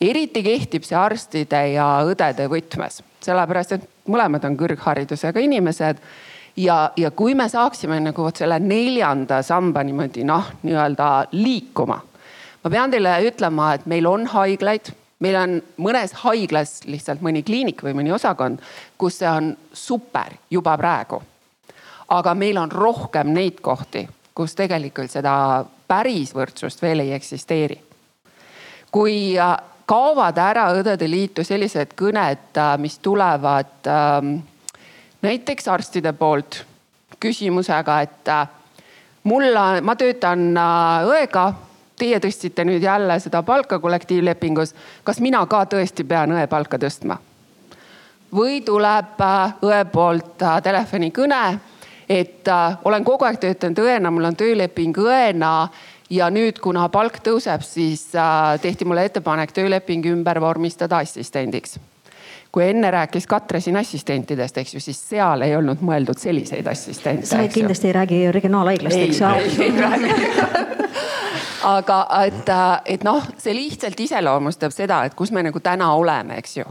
[0.00, 6.00] eriti kehtib see arstide ja õdede võtmes, sellepärast et mõlemad on kõrgharidusega inimesed
[6.56, 12.00] ja, ja kui me saaksime nagu vot selle neljanda samba niimoodi noh, nii-öelda liikuma.
[12.64, 17.82] ma pean teile ütlema, et meil on haiglaid, meil on mõnes haiglas lihtsalt mõni kliinik
[17.82, 18.60] või mõni osakond,
[18.98, 21.22] kus see on super juba praegu.
[22.08, 27.80] aga meil on rohkem neid kohti, kus tegelikult seda päris võrdsust veel ei eksisteeri.
[28.92, 34.36] kui äh, kaovad ära Õdede Liitu sellised kõned, äh, mis tulevad ähm,
[35.22, 36.64] näiteks arstide poolt
[37.22, 38.48] küsimusega, et äh,
[39.24, 41.52] mul, ma töötan äh, õega,
[41.98, 44.74] teie tõstsite nüüd jälle seda palka kollektiivlepingus.
[45.04, 47.18] kas mina ka tõesti pean õe palka tõstma?
[48.32, 51.42] või tuleb äh, õe poolt telefonikõne,
[52.08, 52.48] et
[52.84, 55.68] olen kogu aeg töötanud õena, mul on tööleping õena
[56.10, 58.08] ja nüüd, kuna palk tõuseb, siis
[58.60, 61.78] tehti mulle ettepanek tööleping ümber vormistada assistendiks
[62.52, 67.26] kui enne rääkis Katre siin assistentidest, eks ju, siis seal ei olnud mõeldud selliseid assistente.
[67.26, 69.26] sa kindlasti ei räägi regionaalhaiglast, eks ju.
[71.62, 72.50] aga et,
[72.94, 76.66] et noh, see lihtsalt iseloomustab seda, et kus me nagu täna oleme, eks ju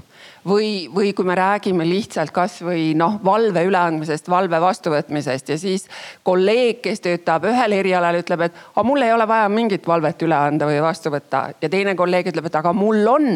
[0.47, 5.87] või, või kui me räägime lihtsalt kasvõi noh, valve üleandmisest, valve vastuvõtmisest ja siis
[6.27, 10.37] kolleeg, kes töötab ühel erialal, ütleb, et aga mul ei ole vaja mingit valvet üle
[10.37, 13.31] anda või vastu võtta ja teine kolleeg ütleb, et aga mul on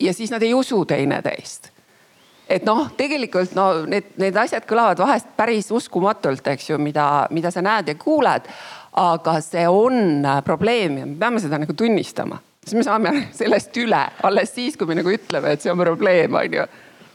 [0.00, 1.70] ja siis nad ei usu teineteist.
[2.48, 7.52] et noh, tegelikult no need, need asjad kõlavad vahest päris uskumatult, eks ju, mida, mida
[7.54, 8.48] sa näed ja kuuled.
[8.92, 14.04] aga see on probleem ja me peame seda nagu tunnistama, siis me saame sellest üle
[14.22, 16.66] alles siis, kui me nagu ütleme, et see on probleem, on ju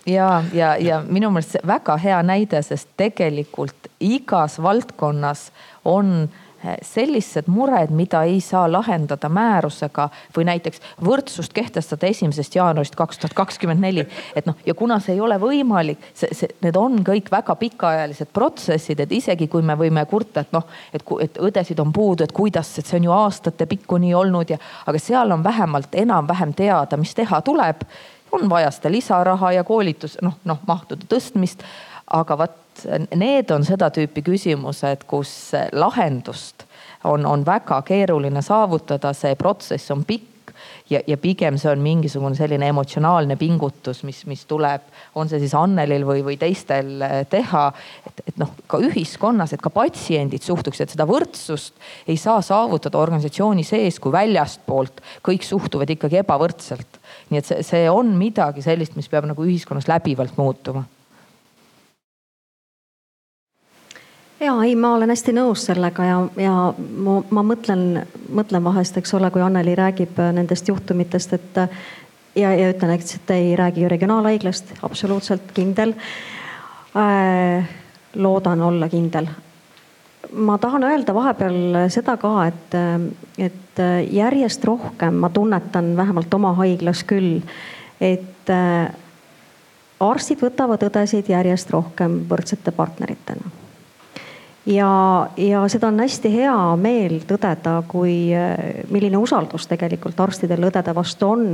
[0.06, 5.50] ja, ja, ja minu meelest väga hea näide, sest tegelikult igas valdkonnas
[5.84, 6.42] on äh,
[6.82, 10.08] sellised mured, mida ei saa lahendada määrusega
[10.38, 14.06] või näiteks võrdsust kehtestada esimesest jaanuarist kaks tuhat kakskümmend neli.
[14.36, 18.32] et noh, ja kuna see ei ole võimalik, see, see, need on kõik väga pikaajalised
[18.34, 22.36] protsessid, et isegi kui me võime kurta, et noh, et, et õdesid on puudu, et
[22.36, 26.54] kuidas, et see on ju aastate pikku nii olnud ja, aga seal on vähemalt enam-vähem
[26.54, 27.88] teada, mis teha tuleb.
[28.32, 31.64] on vaja seda lisaraha ja koolitus, noh, noh mahtude tõstmist
[32.12, 32.65] aga vot
[33.16, 35.32] need on seda tüüpi küsimused, kus
[35.72, 36.66] lahendust
[37.06, 40.36] on, on väga keeruline saavutada, see protsess on pikk
[40.90, 45.56] ja, ja pigem see on mingisugune selline emotsionaalne pingutus, mis, mis tuleb, on see siis
[45.58, 47.66] Annelil või, või teistel eh, teha.
[48.08, 51.76] et, et noh, ka ühiskonnas, et ka patsiendid suhtuksid, et seda võrdsust
[52.08, 55.02] ei saa saavutada organisatsiooni sees kui väljastpoolt.
[55.26, 57.02] kõik suhtuvad ikkagi ebavõrdselt.
[57.30, 60.86] nii et see, see on midagi sellist, mis peab nagu ühiskonnas läbivalt muutuma
[64.40, 68.02] ja ei, ma olen hästi nõus sellega ja, ja ma, ma mõtlen,
[68.36, 71.62] mõtlen vahest, eks ole, kui Anneli räägib nendest juhtumitest, et
[72.36, 75.96] ja, ja ütlen, et ei räägi regionaalhaiglast, absoluutselt kindel
[76.96, 77.68] äh,.
[78.16, 79.28] loodan olla kindel.
[80.32, 82.76] ma tahan öelda vahepeal seda ka, et,
[83.38, 83.82] et
[84.12, 87.42] järjest rohkem ma tunnetan vähemalt oma haiglas küll,
[88.02, 88.88] et äh,
[90.00, 93.65] arstid võtavad õdesid järjest rohkem võrdsete partneritena
[94.66, 98.18] ja, ja seda on hästi hea meel tõdeda, kui,
[98.92, 101.48] milline usaldus tegelikult arstidel õdede vastu on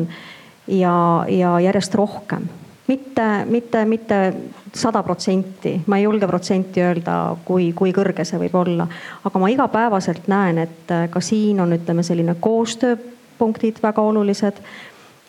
[0.67, 0.95] ja,
[1.29, 2.49] ja järjest rohkem.
[2.87, 4.33] mitte, mitte, mitte
[4.73, 8.87] sada protsenti, ma ei julge protsenti öelda, kui, kui kõrge see võib olla,
[9.23, 14.59] aga ma igapäevaselt näen, et ka siin on, ütleme selline koostööpunktid väga olulised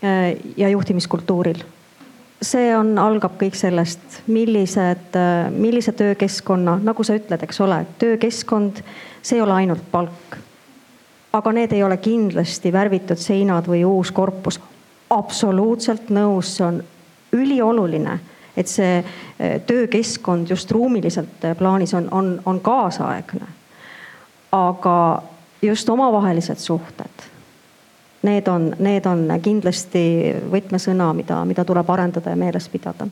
[0.03, 1.63] äh, ja juhtimiskultuuril
[2.43, 8.83] see on, algab kõik sellest, millised, äh, millise töökeskkonna, nagu sa ütled, eks ole, töökeskkond,
[9.23, 10.39] see ei ole ainult palk.
[11.33, 14.59] aga need ei ole kindlasti värvitud seinad või uus korpus
[15.11, 16.83] absoluutselt nõus, see on
[17.33, 18.19] ülioluline,
[18.57, 23.49] et see eh, töökeskkond just ruumiliselt eh, plaanis on, on, on kaasaegne.
[24.53, 25.23] aga
[25.63, 27.32] just omavahelised suhted,
[28.23, 30.05] need on, need on kindlasti
[30.53, 33.09] võtmesõna, mida, mida tuleb arendada ja meeles pidada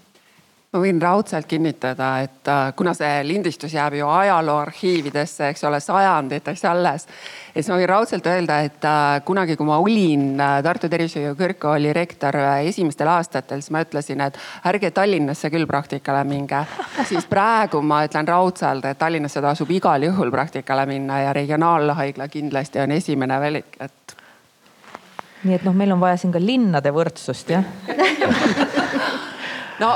[0.71, 5.81] ma võin raudselt kinnitada, et äh, kuna see lindistus jääb ju ajaloo arhiividesse, eks ole,
[5.83, 7.07] sajanditeks alles.
[7.55, 11.91] siis ma võin raudselt öelda, et äh, kunagi, kui ma olin äh, Tartu Tervishoiu Kõrgkooli
[11.97, 12.39] rektor
[12.71, 14.39] esimestel aastatel, siis ma ütlesin, et
[14.71, 16.63] ärge Tallinnasse küll praktikale minge.
[17.09, 22.79] siis praegu ma ütlen raudselt, et Tallinnasse tasub igal juhul praktikale minna ja regionaalhaigla kindlasti
[22.79, 24.20] on esimene valik, et
[25.45, 27.67] nii et noh, meil on vaja siin ka linnade võrdsust jah.
[29.81, 29.95] No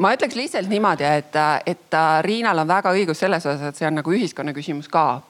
[0.00, 1.34] ma ütleks lihtsalt niimoodi, et,
[1.68, 5.20] et Riinal on väga õigus selles osas, et see on nagu ühiskonna küsimus ka.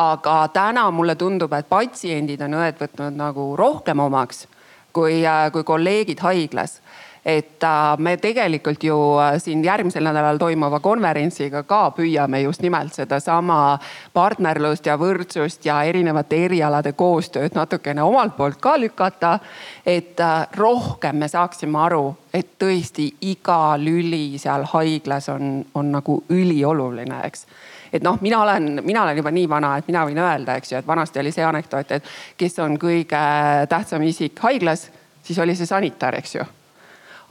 [0.00, 4.46] Aga täna mulle tundub, et patsiendid on õed võtnud nagu rohkem omaks
[4.94, 5.20] kui,
[5.52, 6.78] kui kolleegid haiglas
[7.24, 12.92] et äh, me tegelikult ju äh, siin järgmisel nädalal toimuva konverentsiga ka püüame just nimelt
[12.94, 13.78] sedasama
[14.12, 19.38] partnerlust ja võrdsust ja erinevate erialade koostööd natukene omalt poolt ka lükata.
[19.86, 26.24] et äh, rohkem me saaksime aru, et tõesti iga lüli seal haiglas on, on nagu
[26.28, 27.46] ülioluline, eks
[27.92, 30.78] et noh, mina olen, mina olen juba nii vana, et mina võin öelda, eks ju,
[30.78, 32.04] et vanasti oli see anekdoot, et
[32.36, 33.22] kes on kõige
[33.70, 34.90] tähtsam isik haiglas,
[35.22, 36.44] siis oli see sanitar, eks ju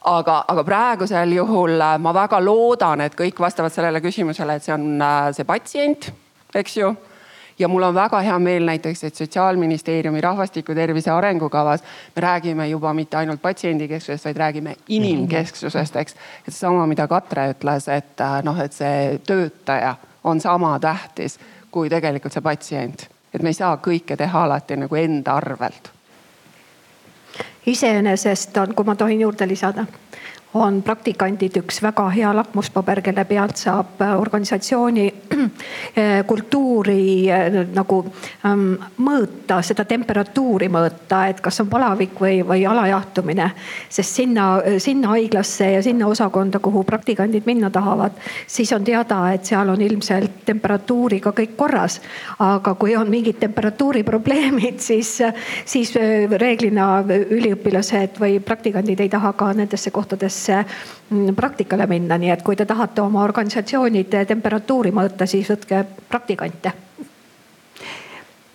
[0.04, 4.76] aga, aga praegusel juhul äh, ma väga loodan, et kõik vastavad sellele küsimusele, et see
[4.76, 6.12] on äh, see patsient,
[6.56, 6.93] eks ju
[7.60, 11.84] ja mul on väga hea meel näiteks, et Sotsiaalministeeriumi rahvastiku tervise arengukavas
[12.16, 16.16] me räägime juba mitte ainult patsiendikesksusest, vaid räägime inimkesksusest, eks.
[16.47, 21.39] et seesama, mida Katre ütles, et äh, noh, et see töötaja on sama tähtis
[21.72, 23.10] kui tegelikult see patsient.
[23.34, 25.92] et me ei saa kõike teha alati nagu enda arvelt
[27.66, 29.86] iseenesest on, kui ma tohin juurde lisada,
[30.54, 35.06] on praktikandid üks väga hea lakmuspaber, kelle pealt saab äh, organisatsiooni
[35.39, 37.99] äh, kultuuri äh, nagu
[38.45, 43.49] ähm, mõõta, seda temperatuuri mõõta, et kas on palavik või, või alajahtumine.
[43.89, 44.47] sest sinna,
[44.78, 48.14] sinna haiglasse ja sinna osakonda, kuhu praktikandid minna tahavad,
[48.47, 51.99] siis on teada, et seal on ilmselt temperatuuriga kõik korras.
[52.39, 55.18] aga kui on mingid temperatuuriprobleemid, siis,
[55.66, 55.95] siis
[56.38, 60.42] reeglina üliõpilased või praktikandid ei taha ka nendesse kohtadesse
[61.13, 66.71] Mm, praktikale minna, nii et kui te tahate oma organisatsioonide temperatuuri mõõta, siis võtke praktikante.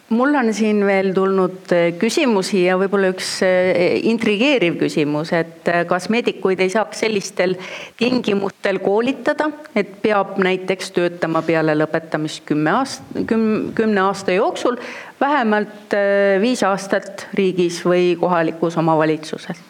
[0.09, 5.83] Mul on siin veel tulnud eh, küsimusi ja võib-olla üks eh, intrigeeriv küsimus, et eh,
[5.87, 7.55] kas meedikuid ei saaks sellistel
[8.01, 14.81] tingimustel koolitada, et peab näiteks töötama peale lõpetamist kümme aast-, küm-, kümne aasta jooksul
[15.21, 15.99] vähemalt
[16.41, 19.61] viis aastat riigis või kohalikus omavalitsuses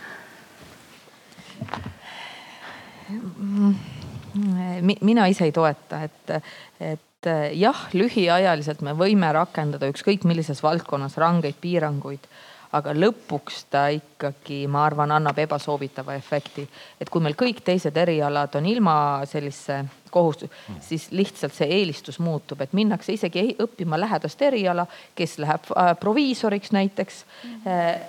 [5.00, 6.34] mina ise ei toeta, et,
[6.80, 12.28] et jah, lühiajaliselt me võime rakendada ükskõik millises valdkonnas rangeid piiranguid
[12.76, 16.66] aga lõpuks ta ikkagi, ma arvan, annab ebasoovitava efekti.
[17.00, 18.94] et kui meil kõik teised erialad on ilma
[19.26, 20.50] sellise kohustus,
[20.80, 26.72] siis lihtsalt see eelistus muutub, et minnakse isegi õppima lähedast eriala, kes läheb äh, proviisoriks
[26.72, 27.24] näiteks.
[27.66, 28.00] Äh,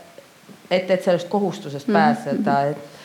[0.70, 2.99] et, et sellest kohustusest pääseda, et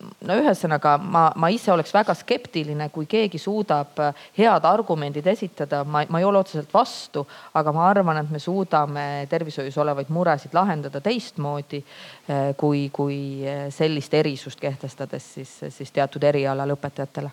[0.00, 5.82] no ühesõnaga ma, ma ise oleks väga skeptiline, kui keegi suudab äh, head argumendid esitada,
[5.84, 10.56] ma, ma ei ole otseselt vastu, aga ma arvan, et me suudame tervishoius olevaid muresid
[10.56, 17.32] lahendada teistmoodi äh, kui, kui äh, sellist erisust kehtestades siis, siis teatud eriala lõpetajatele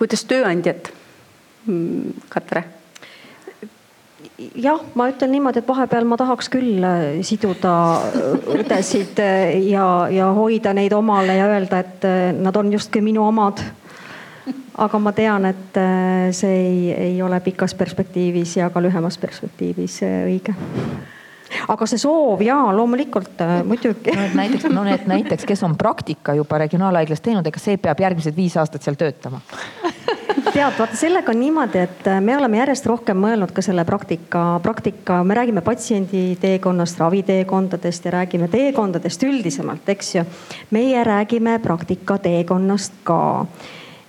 [0.00, 0.88] kuidas tööandjad?
[1.68, 2.62] Mm, Katre
[4.54, 7.74] jah, ma ütlen niimoodi, et vahepeal ma tahaks küll äh, siduda
[8.06, 12.08] äh, õdesid äh, ja, ja hoida neid omale ja öelda, et
[12.40, 13.62] nad on justkui minu omad.
[14.80, 15.78] aga ma tean, et
[16.32, 20.54] see ei, ei ole pikas perspektiivis ja ka lühemas perspektiivis õige
[21.68, 24.14] aga see soov ja loomulikult muidugi.
[24.16, 28.36] no näiteks, no need näiteks, kes on praktika juba regionaalhaiglas teinud, ega see peab järgmised
[28.36, 29.42] viis aastat seal töötama
[30.52, 34.60] tead, vaata sellega on niimoodi, et äh, me oleme järjest rohkem mõelnud ka selle praktika,
[34.62, 40.24] praktika, me räägime patsiendi teekonnast, raviteekondadest ja räägime teekondadest üldisemalt, eks ju.
[40.70, 43.46] meie räägime praktika teekonnast ka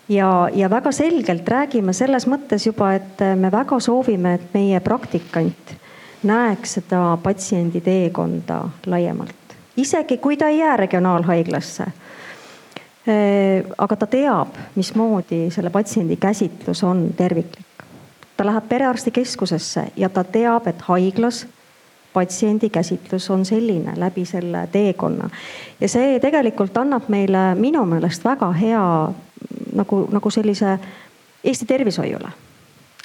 [0.09, 4.79] ja, ja väga selgelt räägime selles mõttes juba, et äh, me väga soovime, et meie
[4.79, 5.75] praktikant
[6.23, 9.57] näeks seda patsiendi teekonda laiemalt.
[9.77, 11.85] isegi kui ta ei jää regionaalhaiglasse
[13.77, 17.65] aga ta teab, mismoodi selle patsiendi käsitlus on terviklik.
[18.37, 21.47] ta läheb perearstikeskusesse ja ta teab, et haiglas
[22.13, 25.29] patsiendi käsitlus on selline läbi selle teekonna.
[25.81, 28.85] ja see tegelikult annab meile minu meelest väga hea
[29.73, 30.79] nagu, nagu sellise
[31.43, 32.29] Eesti tervishoiule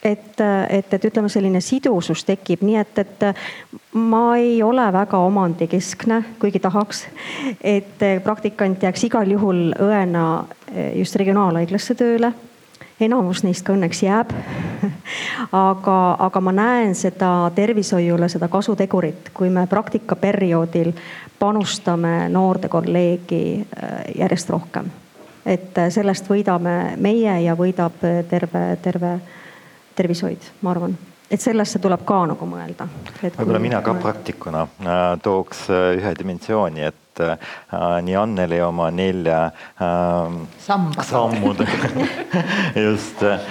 [0.07, 0.41] et,
[0.71, 3.27] et, et ütleme, selline sidusus tekib, nii et, et
[3.93, 7.07] ma ei ole väga omandikeskne, kuigi tahaks.
[7.61, 10.27] et praktikant jääks igal juhul õena
[10.95, 12.33] just regionaalhaiglasse tööle
[13.01, 14.33] enamus neist ka õnneks jääb
[15.69, 15.97] aga,
[16.27, 20.93] aga ma näen seda tervishoiule, seda kasutegurit, kui me praktikaperioodil
[21.39, 24.91] panustame noorde kolleegi äh, järjest rohkem.
[25.47, 28.01] et sellest võidame meie ja võidab
[28.31, 29.19] terve, terve
[29.97, 30.97] tervishoid, ma arvan.
[31.27, 32.87] Et sellesse tuleb ka nagu mõelda.
[33.19, 37.35] võib-olla mina ka praktikuna äh, tooks äh, ühe dimensiooni, et äh,
[38.07, 39.41] nii Anneli oma nelja
[39.83, 41.91] äh, sammudega
[42.87, 43.43] just äh,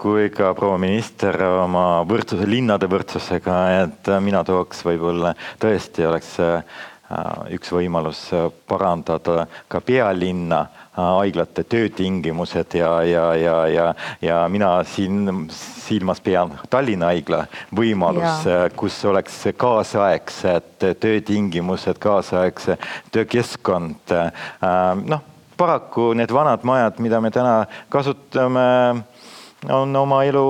[0.00, 6.82] kui ka proua minister oma võrdsuse, linnade võrdsusega, et mina tooks võib-olla tõesti oleks äh,
[7.54, 8.24] üks võimalus
[8.66, 10.64] parandada ka pealinna
[10.96, 17.44] haiglate töötingimused ja, ja, ja, ja, ja mina siin silmas pean Tallinna haigla
[17.76, 22.78] võimalus, kus oleks kaasaegsed töötingimused, kaasaegse
[23.12, 24.14] töökeskkond.
[25.06, 25.26] noh,
[25.56, 29.04] paraku need vanad majad, mida me täna kasutame,
[29.68, 30.48] on oma elu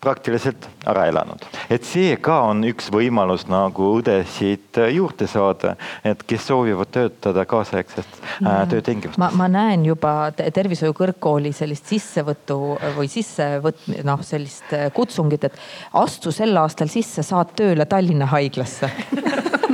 [0.00, 1.42] praktiliselt ära elanud.
[1.70, 5.74] et see ka on üks võimalus nagu õdesid juurde saada,
[6.06, 9.18] et kes soovivad töötada kaasaegsest äh, töötingimustes.
[9.18, 12.60] ma, ma näen juba tervishoiu kõrgkooli sellist sissevõtu
[12.96, 15.58] või sissevõt-, noh, sellist kutsungit, et
[15.98, 18.90] astu sel aastal sisse, saad tööle Tallinna haiglasse.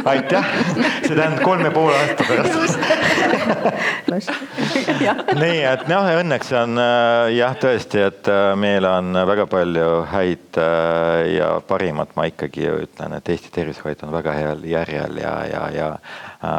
[0.04, 0.44] Aitäh,
[1.06, 3.13] see tähendab kolme poole aasta pärast
[5.38, 10.58] nii et noh, õnneks on äh, jah, tõesti, et äh, meil on väga palju häid
[10.60, 15.62] äh, ja parimat, ma ikkagi ütlen, et Eesti tervishoid on väga heal järjel ja, ja,
[15.74, 15.88] ja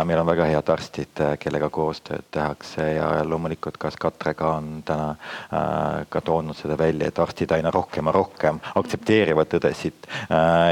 [0.07, 5.11] meil on väga head arstid, kellega koostööd tehakse ja loomulikult, kas Katre ka on täna
[6.09, 10.09] ka toonud seda välja, et arstid aina rohkem ja rohkem aktsepteerivad õdesid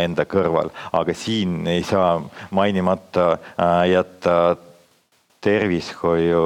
[0.01, 2.17] enda kõrval, aga siin ei saa
[2.57, 3.37] mainimata
[3.89, 4.33] jätta
[5.43, 6.43] tervishoiu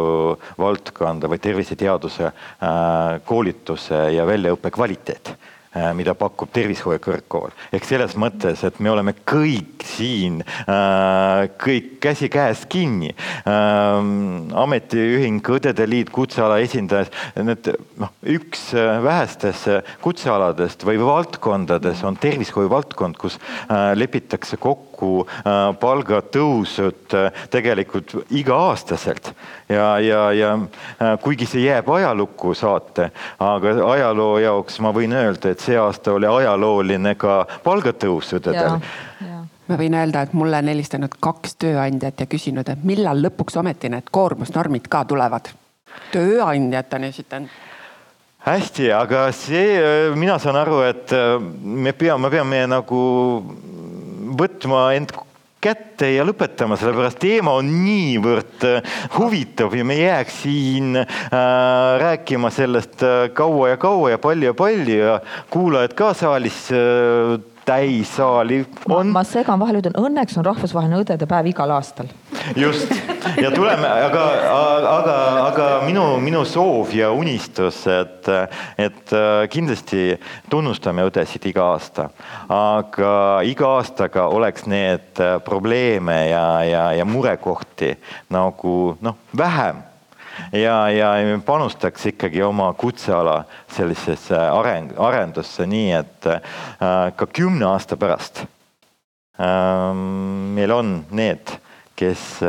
[0.59, 2.31] valdkonda või terviseteaduse
[3.27, 5.35] koolituse ja väljaõppe kvaliteet
[5.77, 7.51] Äh, mida pakub tervishoiu kõrgkool.
[7.75, 13.13] ehk selles mõttes, et me oleme kõik siin, äh, kõik käsikäes kinni.
[13.45, 17.67] Ähm, ametiühing, Õdede Liit, kutseala esindajad, need
[17.99, 19.67] noh, üks äh, vähestest
[20.01, 23.37] kutsealadest või valdkondades on tervishoiu valdkond, kus
[23.93, 24.86] lepitakse kokku
[25.79, 27.15] palgatõusud
[27.53, 29.33] tegelikult iga-aastaselt.
[29.69, 30.53] Ja, ja, ja
[31.21, 36.29] kuigi see jääb ajalukku saate, aga ajaloo jaoks ma võin öelda, et see aasta oli
[36.29, 38.63] ajalooline ka palgatõusudel
[39.67, 43.91] ma võin öelda, et mulle on helistanud kaks tööandjat ja küsinud, et millal lõpuks ometi
[43.91, 45.49] need koormusnormid ka tulevad.
[46.11, 47.49] tööandjad on esitanud.
[48.47, 49.81] Hästi, aga see,
[50.15, 51.11] mina saan aru, et
[51.59, 52.99] me peame, me peame nagu
[54.37, 55.13] võtma end
[55.61, 61.07] kätte ja lõpetama, sellepärast teema on niivõrd äh, huvitav ja me ei jääks siin äh,
[62.03, 65.19] rääkima sellest äh, kaua ja kaua ja palju ja palju ja
[65.53, 67.37] kuulajad ka saalis äh,
[67.67, 69.11] täissaali on.
[69.11, 72.07] ma segan vahele, ütlen õnneks on rahvusvaheline õdede päev igal aastal.
[72.55, 72.93] just
[73.43, 74.23] ja tuleme, aga,
[74.93, 78.29] aga, aga minu, minu soov ja unistus, et,
[78.79, 80.15] et äh, kindlasti
[80.49, 82.09] tunnustame õdesid iga aasta,
[82.53, 83.11] aga
[83.47, 87.93] iga aastaga oleks need äh, probleeme ja, ja, ja murekohti
[88.33, 89.86] nagu noh, vähem
[90.51, 93.43] ja, ja panustaks ikkagi oma kutseala
[93.75, 96.29] sellisesse areng, arendusse, nii et
[97.17, 98.45] ka kümne aasta pärast
[99.37, 101.51] meil on need,
[101.97, 102.39] kes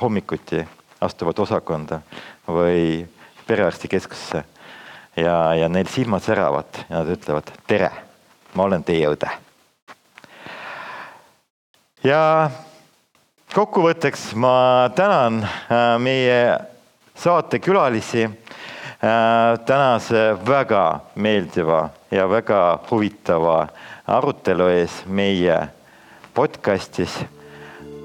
[0.00, 0.62] hommikuti
[1.04, 2.00] astuvad osakonda
[2.48, 3.04] või
[3.46, 4.44] perearstikeskusesse
[5.16, 7.90] ja, ja neil silmad säravad ja nad ütlevad tere,
[8.54, 9.30] ma olen teie õde.
[12.04, 12.50] ja
[13.54, 16.40] kokkuvõtteks ma tänan äh, meie
[17.18, 18.32] saatekülalisi äh,
[19.66, 23.66] tänase väga meeldiva ja väga huvitava
[24.06, 25.58] arutelu ees meie
[26.34, 27.18] podcastis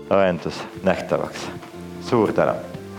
[0.09, 1.47] õendus nähtavaks.
[2.01, 2.53] suur tänu,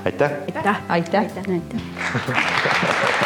[0.04, 0.30] aitäh.
[0.46, 0.80] aitäh.
[0.88, 3.20] aitäh, aitäh.